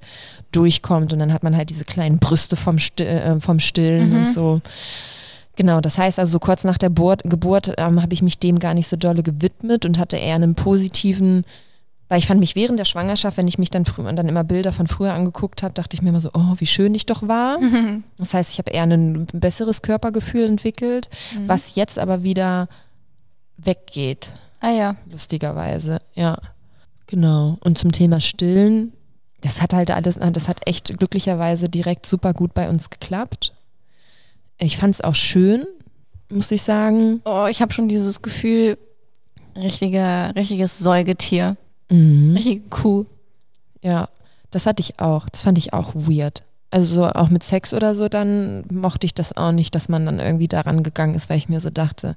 [0.52, 1.14] durchkommt.
[1.14, 4.62] Und dann hat man halt diese kleinen Brüste vom, Still, äh, vom Stillen und so.
[5.60, 8.60] Genau, das heißt also so kurz nach der Geburt, Geburt ähm, habe ich mich dem
[8.60, 11.44] gar nicht so dolle gewidmet und hatte eher einen positiven,
[12.08, 14.72] weil ich fand mich während der Schwangerschaft, wenn ich mich dann früher dann immer Bilder
[14.72, 17.60] von früher angeguckt habe, dachte ich mir immer so, oh, wie schön ich doch war.
[18.18, 21.10] Das heißt, ich habe eher ein besseres Körpergefühl entwickelt,
[21.46, 22.70] was jetzt aber wieder
[23.58, 24.32] weggeht,
[24.62, 24.96] Ah ja.
[25.12, 26.00] lustigerweise.
[26.16, 26.38] Ja,
[27.06, 27.58] genau.
[27.60, 28.94] Und zum Thema Stillen,
[29.42, 33.54] das hat halt alles, das hat echt glücklicherweise direkt super gut bei uns geklappt.
[34.60, 35.66] Ich fand es auch schön,
[36.30, 37.22] muss ich sagen.
[37.26, 38.78] Oh, ich habe schon dieses Gefühl,
[39.56, 41.58] richtiger, richtiges Säugetier.
[41.90, 42.36] Mhm.
[42.36, 43.06] Richtige Kuh.
[43.82, 44.10] Ja,
[44.52, 45.30] das hatte ich auch.
[45.30, 46.44] Das fand ich auch weird.
[46.72, 50.06] Also so auch mit Sex oder so, dann mochte ich das auch nicht, dass man
[50.06, 52.16] dann irgendwie daran gegangen ist, weil ich mir so dachte,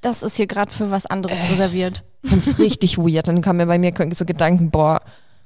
[0.00, 2.04] Das ist hier gerade für was anderes reserviert.
[2.24, 3.28] ich fand es richtig weird.
[3.28, 5.00] Dann kamen mir bei mir so Gedanken, boah,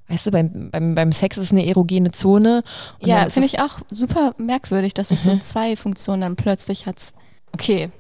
[0.09, 2.63] weißt du, beim, beim, beim Sex ist eine erogene Zone.
[3.01, 6.87] Und Ja, finde es- ich auch super merkwürdig, dass es so zwei Funktionen dann plötzlich
[6.87, 7.13] hat.
[7.53, 7.91] Okay,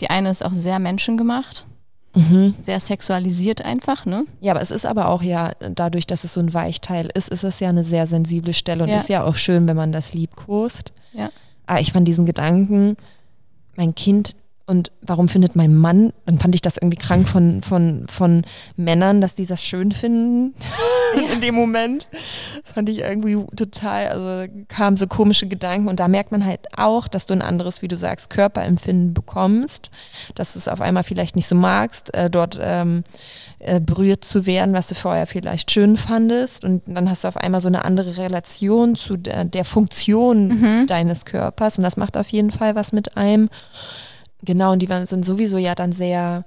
[0.00, 1.66] die eine ist auch sehr menschengemacht,
[2.14, 2.54] Mhm.
[2.60, 4.24] sehr sexualisiert einfach, ne?
[4.40, 7.44] Ja, aber es ist aber auch ja, dadurch, dass es so ein Weichteil ist, ist
[7.44, 8.96] es ja eine sehr sensible Stelle und Ja.
[8.96, 10.92] ist ja auch schön, wenn man das liebkost.
[11.12, 11.30] Ja.
[11.66, 12.96] Aber ich fand diesen Gedanken,
[13.76, 14.34] mein Kind
[14.68, 18.42] und warum findet mein Mann, dann fand ich das irgendwie krank von, von, von
[18.76, 20.54] Männern, dass die das schön finden
[21.32, 22.06] in dem Moment.
[22.62, 25.88] Das fand ich irgendwie total, also kamen so komische Gedanken.
[25.88, 29.90] Und da merkt man halt auch, dass du ein anderes, wie du sagst, Körperempfinden bekommst,
[30.34, 33.04] dass du es auf einmal vielleicht nicht so magst, äh, dort ähm,
[33.60, 36.62] äh, berührt zu werden, was du vorher vielleicht schön fandest.
[36.62, 41.24] Und dann hast du auf einmal so eine andere Relation zu der, der Funktion deines
[41.24, 41.78] Körpers.
[41.78, 43.48] Und das macht auf jeden Fall was mit einem.
[44.42, 46.44] Genau, und die sind sowieso ja dann sehr,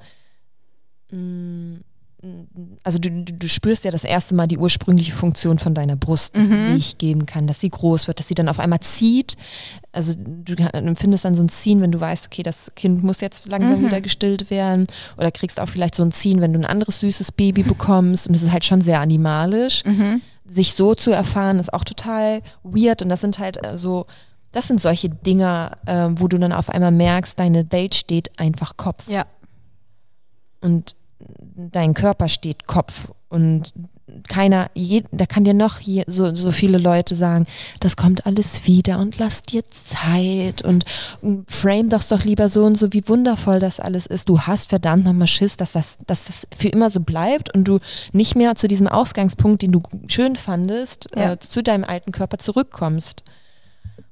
[1.11, 1.75] mm,
[2.83, 6.37] also du, du, du spürst ja das erste Mal die ursprüngliche Funktion von deiner Brust,
[6.37, 9.37] dass sie Milch geben kann, dass sie groß wird, dass sie dann auf einmal zieht.
[9.91, 13.47] Also du empfindest dann so ein Ziehen, wenn du weißt, okay, das Kind muss jetzt
[13.47, 14.85] langsam wieder gestillt werden.
[15.17, 18.27] Oder kriegst auch vielleicht so ein Ziehen, wenn du ein anderes süßes Baby bekommst.
[18.27, 19.83] Und es ist halt schon sehr animalisch.
[20.47, 23.01] Sich so zu erfahren, ist auch total weird.
[23.01, 24.05] Und das sind halt äh, so,
[24.51, 28.77] das sind solche Dinger, äh, wo du dann auf einmal merkst, deine Welt steht einfach
[28.77, 29.25] Kopf Ja.
[30.61, 30.95] und
[31.55, 33.73] dein Körper steht Kopf und
[34.27, 37.45] keiner, je, da kann dir noch je, so, so viele Leute sagen,
[37.79, 40.83] das kommt alles wieder und lass dir Zeit und
[41.47, 44.27] frame doch doch lieber so und so, wie wundervoll das alles ist.
[44.27, 47.79] Du hast verdammt nochmal Schiss, dass das, dass das für immer so bleibt und du
[48.11, 51.33] nicht mehr zu diesem Ausgangspunkt, den du schön fandest, Ja.
[51.33, 53.23] äh, zu deinem alten Körper zurückkommst.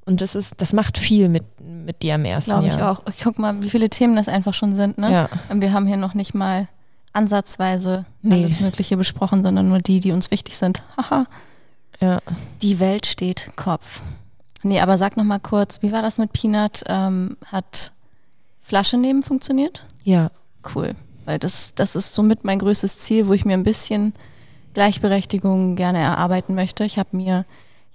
[0.09, 2.93] Und das ist, das macht viel mit, mit dir im ersten Glaube ich Jahr.
[2.93, 3.03] auch.
[3.23, 5.11] Guck mal, wie viele Themen das einfach schon sind, ne?
[5.11, 5.29] Ja.
[5.49, 6.67] Und wir haben hier noch nicht mal
[7.13, 8.37] ansatzweise Nee.
[8.41, 10.81] alles Mögliche besprochen, sondern nur die, die uns wichtig sind.
[10.97, 11.27] Haha.
[11.99, 12.21] Ja.
[12.63, 14.01] Die Welt steht Kopf.
[14.63, 16.83] Nee, aber sag noch mal kurz, wie war das mit Peanut?
[16.87, 17.91] Ähm, hat
[18.61, 19.85] Flasche nehmen funktioniert?
[20.03, 20.31] Ja.
[20.73, 20.95] Cool.
[21.25, 24.13] Weil das, das ist somit mein größtes Ziel, wo ich mir ein bisschen
[24.73, 26.83] Gleichberechtigung gerne erarbeiten möchte.
[26.83, 27.45] Ich habe mir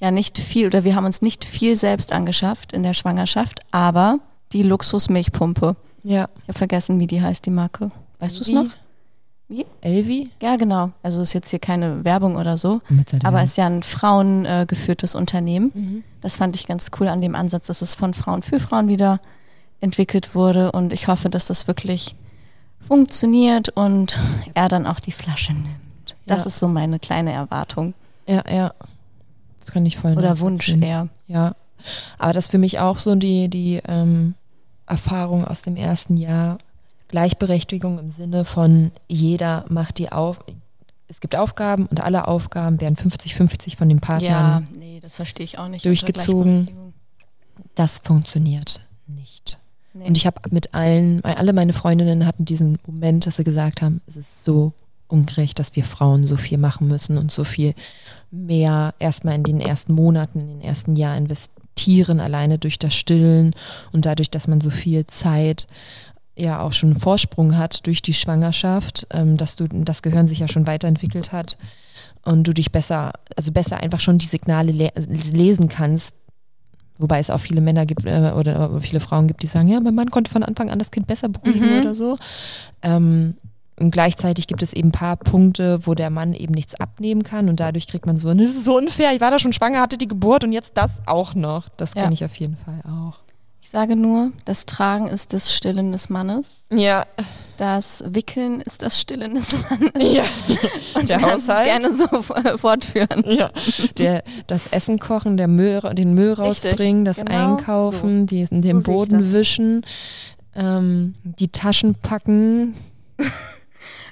[0.00, 4.18] ja nicht viel oder wir haben uns nicht viel selbst angeschafft in der Schwangerschaft, aber
[4.52, 5.76] die Luxusmilchpumpe.
[6.02, 6.28] Ja.
[6.42, 7.90] Ich habe vergessen, wie die heißt, die Marke.
[8.18, 8.66] Weißt du es noch?
[9.48, 9.66] Wie?
[9.82, 10.30] Elvi?
[10.40, 10.90] Ja, genau.
[11.02, 12.80] Also ist jetzt hier keine Werbung oder so,
[13.24, 15.70] aber ist ja ein frauengeführtes äh, Unternehmen.
[15.74, 16.04] Mhm.
[16.22, 19.20] Das fand ich ganz cool an dem Ansatz, dass es von Frauen für Frauen wieder
[19.80, 22.14] entwickelt wurde und ich hoffe, dass das wirklich
[22.80, 24.18] funktioniert und
[24.54, 26.16] er dann auch die Flasche nimmt.
[26.26, 26.46] Das Ja.
[26.48, 27.94] ist so meine kleine Erwartung
[28.26, 28.72] Ja, ja.
[29.64, 31.08] Das kann ich voll oder Wunsch eher.
[31.26, 31.54] Ja.
[32.18, 34.34] Aber das ist für mich auch so die, die ähm,
[34.86, 36.58] Erfahrung aus dem ersten Jahr.
[37.08, 40.40] Gleichberechtigung im Sinne von jeder macht die auf.
[41.08, 44.68] Es gibt Aufgaben und alle Aufgaben werden 50-50 von den Ja, Partnern.
[44.76, 45.84] nee, das verstehe ich auch nicht.
[45.84, 46.92] Durchgezogen.
[47.74, 49.58] Das funktioniert nicht.
[49.92, 50.06] Nee.
[50.06, 54.00] Und ich habe mit allen, alle meine Freundinnen hatten diesen Moment, dass sie gesagt haben,
[54.06, 54.72] es ist so
[55.08, 57.74] ungerecht, dass wir Frauen so viel machen müssen und so viel
[58.34, 63.54] mehr erstmal in den ersten Monaten, in den ersten Jahren investieren, alleine durch das Stillen
[63.92, 65.66] und dadurch, dass man so viel Zeit
[66.36, 70.40] ja auch schon einen Vorsprung hat durch die Schwangerschaft, ähm, dass du das Gehirn sich
[70.40, 71.56] ja schon weiterentwickelt hat
[72.24, 76.14] und du dich besser, also besser einfach schon die Signale le lesen kannst.
[76.98, 79.94] Wobei es auch viele Männer gibt äh, oder viele Frauen gibt, die sagen, ja, mein
[79.94, 81.80] Mann konnte von Anfang an das Kind besser beruhigen Mhm.
[81.80, 82.16] oder so.
[82.82, 83.34] Ähm,
[83.80, 87.48] und gleichzeitig gibt es eben ein paar Punkte, wo der Mann eben nichts abnehmen kann
[87.48, 89.98] und dadurch kriegt man so, das ist so unfair, ich war da schon schwanger, hatte
[89.98, 91.68] die Geburt und jetzt das auch noch.
[91.76, 92.02] Das Ja.
[92.02, 93.18] kenne ich auf jeden Fall auch.
[93.60, 96.66] Ich sage nur, das Tragen ist das Stillen des Mannes.
[96.70, 97.06] Ja,
[97.56, 99.90] Das Wickeln ist das Stillen des Mannes.
[100.14, 100.24] ja.
[100.94, 101.64] Und Der Haushalt.
[101.64, 102.06] gerne so
[102.58, 103.24] fortführen.
[103.26, 103.50] Ja,
[103.96, 108.82] der, das Essen kochen, der Müll, den Müll Richtig, rausbringen, das genau Einkaufen, die, den
[108.82, 109.82] So Boden wischen,
[110.54, 112.74] ähm, die Taschen packen.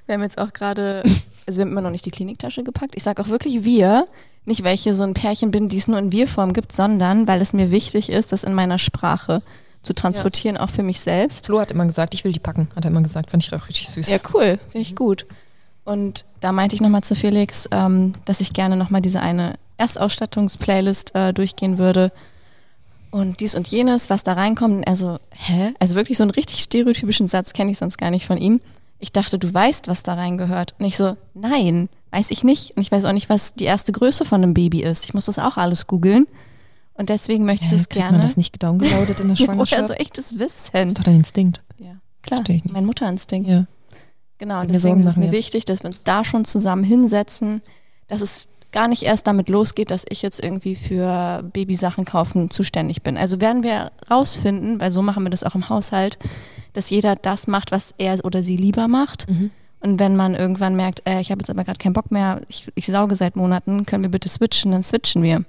[0.07, 1.03] Wir haben jetzt auch gerade,
[1.47, 2.95] also wir haben immer noch nicht die Kliniktasche gepackt.
[2.97, 4.07] Ich sage auch wirklich wir,
[4.45, 7.53] nicht welche so ein Pärchen bin, die es nur in Wir-Form gibt, sondern weil es
[7.53, 9.41] mir wichtig ist, das in meiner Sprache
[9.83, 11.47] zu transportieren, auch für mich selbst.
[11.47, 13.69] Flo hat immer gesagt, ich will die packen, hat er immer gesagt, fand ich auch
[13.69, 14.11] richtig süß.
[14.11, 15.27] Ja, cool, finde ich gut.
[15.85, 21.15] Und da meinte ich nochmal zu Felix, ähm, dass ich gerne nochmal diese eine Erstausstattungs-Playlist
[21.15, 22.13] äh, durchgehen würde.
[23.11, 24.77] Und dies und jenes, was da reinkommt.
[24.77, 25.75] Und er so, hä?
[25.81, 28.61] Also wirklich so einen richtig stereotypischen Satz kenne ich sonst gar nicht von ihm.
[29.03, 30.77] Ich dachte, du weißt, was da reingehört.
[30.79, 32.77] Und ich so, nein, weiß ich nicht.
[32.77, 35.05] Und ich weiß auch nicht, was die erste Größe von einem Baby ist.
[35.05, 36.29] Ich muss das auch alles googeln.
[36.95, 38.19] Und deswegen möchte ich Hä, das gerne.
[38.19, 39.87] man das nicht downgeloadet in der Woher Schwangerschaft?
[39.89, 40.71] soll ich das wissen?
[40.73, 41.61] das ist doch dein Instinkt.
[41.79, 42.45] Ja, klar.
[42.47, 42.65] Ich.
[42.67, 43.49] Mein Mutterinstinkt.
[43.49, 43.67] Ja.
[44.39, 45.35] Genau, und deswegen ist es mir jetzt.
[45.35, 47.61] wichtig, dass wir uns da schon zusammen hinsetzen,
[48.07, 53.03] dass es gar nicht erst damit losgeht, dass ich jetzt irgendwie für Babysachen kaufen zuständig
[53.03, 53.17] bin.
[53.17, 56.19] Also werden wir rausfinden, weil so machen wir das auch im Haushalt,
[56.73, 59.29] dass jeder das macht, was er oder sie lieber macht.
[59.29, 59.51] Mhm.
[59.81, 62.69] Und wenn man irgendwann merkt, äh, ich habe jetzt aber gerade keinen Bock mehr, ich,
[62.75, 65.45] ich sauge seit Monaten, können wir bitte switchen, dann switchen wir.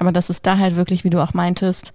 [0.00, 1.92] Aber dass es da halt wirklich, wie du auch meintest,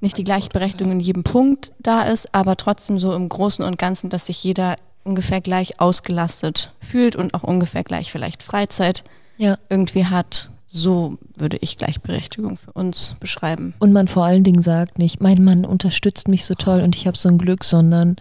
[0.00, 4.10] nicht die Gleichberechtigung in jedem Punkt da ist, aber trotzdem so im Großen und Ganzen,
[4.10, 9.04] dass sich jeder ungefähr gleich ausgelastet fühlt und auch ungefähr gleich vielleicht Freizeit
[9.36, 9.56] Ja.
[9.68, 10.50] irgendwie hat.
[10.76, 13.74] So würde ich Gleichberechtigung für uns beschreiben.
[13.78, 17.06] Und man vor allen Dingen sagt nicht, mein Mann unterstützt mich so toll und ich
[17.06, 18.16] habe so ein Glück, sondern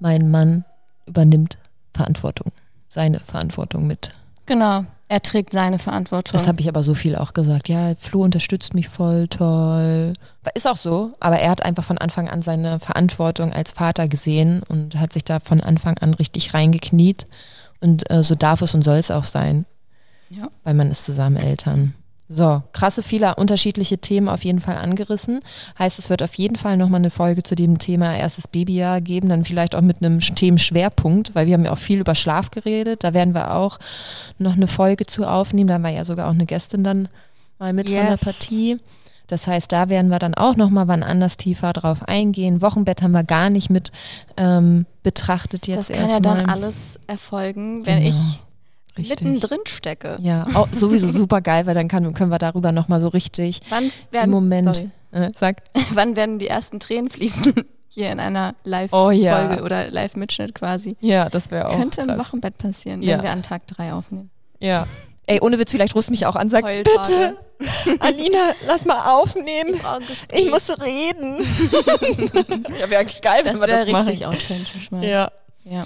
[0.00, 0.64] mein Mann
[1.06, 1.58] übernimmt
[1.94, 2.50] Verantwortung,
[2.88, 4.10] seine Verantwortung mit.
[4.46, 6.32] Genau, er trägt seine Verantwortung.
[6.32, 7.68] Das habe ich aber so viel auch gesagt.
[7.68, 10.14] Ja, Flo unterstützt mich voll toll.
[10.54, 14.64] Ist auch so, aber er hat einfach von Anfang an seine Verantwortung als Vater gesehen
[14.66, 17.26] und hat sich da von Anfang an richtig reingekniet.
[17.80, 19.66] Und äh, so darf es und soll es auch sein,
[20.36, 20.48] ja.
[20.64, 21.94] weil man ist zusammen Eltern.
[22.28, 25.40] So, krasse, viele unterschiedliche Themen auf jeden Fall angerissen.
[25.78, 29.28] Heißt, es wird auf jeden Fall nochmal eine Folge zu dem Thema erstes Babyjahr geben,
[29.28, 32.50] dann vielleicht auch mit einem Sch- Themenschwerpunkt, weil wir haben ja auch viel über Schlaf
[32.50, 33.04] geredet.
[33.04, 33.78] Da werden wir auch
[34.38, 35.68] noch eine Folge zu aufnehmen.
[35.68, 37.08] Da war ja sogar auch eine Gästin dann
[37.58, 38.24] mal mit von der Yes.
[38.24, 38.78] Partie.
[39.26, 42.62] Das heißt, da werden wir dann auch nochmal wann anders tiefer drauf eingehen.
[42.62, 43.90] Wochenbett haben wir gar nicht mit
[44.38, 46.54] ähm, betrachtet jetzt Das kann ja dann erstmal.
[46.56, 48.40] alles erfolgen, wenn Genau, ich
[48.96, 49.20] Richtig.
[49.22, 50.18] mittendrin stecke.
[50.20, 53.90] Ja, auch sowieso super geil, weil dann kann, können wir darüber nochmal so richtig Wann
[54.10, 54.76] werden, Moment.
[54.76, 55.62] Sorry, äh, sag.
[55.92, 57.54] wann werden die ersten Tränen fließen?
[57.88, 58.54] Hier in einer
[58.90, 59.38] Oh ja.
[59.38, 60.96] Live-Folge oder Live-Mitschnitt quasi.
[61.00, 62.18] Ja, das wäre auch Könnte im krass.
[62.18, 63.16] Wochenbett passieren, Ja.
[63.16, 64.30] wenn wir an Tag drei aufnehmen.
[64.60, 64.86] Ja.
[65.26, 67.36] Ey, ohne Witz, vielleicht rust mich auch an, sag, Heultage.
[67.58, 69.78] bitte, Alina, lass mal aufnehmen.
[70.32, 71.46] Ich muss reden.
[72.80, 74.08] ja, wäre eigentlich geil, wenn das wir wäre das machen.
[74.08, 75.04] richtig authentisch mal.
[75.04, 75.30] Ja.
[75.64, 75.84] ja.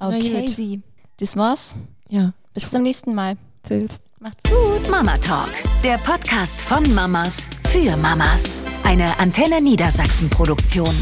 [0.00, 0.80] Okay.
[1.18, 1.76] Das war's.
[2.12, 2.34] Ja.
[2.52, 3.38] Bis zum nächsten Mal.
[3.66, 3.98] Tschüss.
[4.20, 4.90] Macht's gut.
[4.90, 5.48] Mama Talk,
[5.82, 8.62] der Podcast von Mamas für Mamas.
[8.84, 10.94] Eine Antenne Niedersachsen Produktion.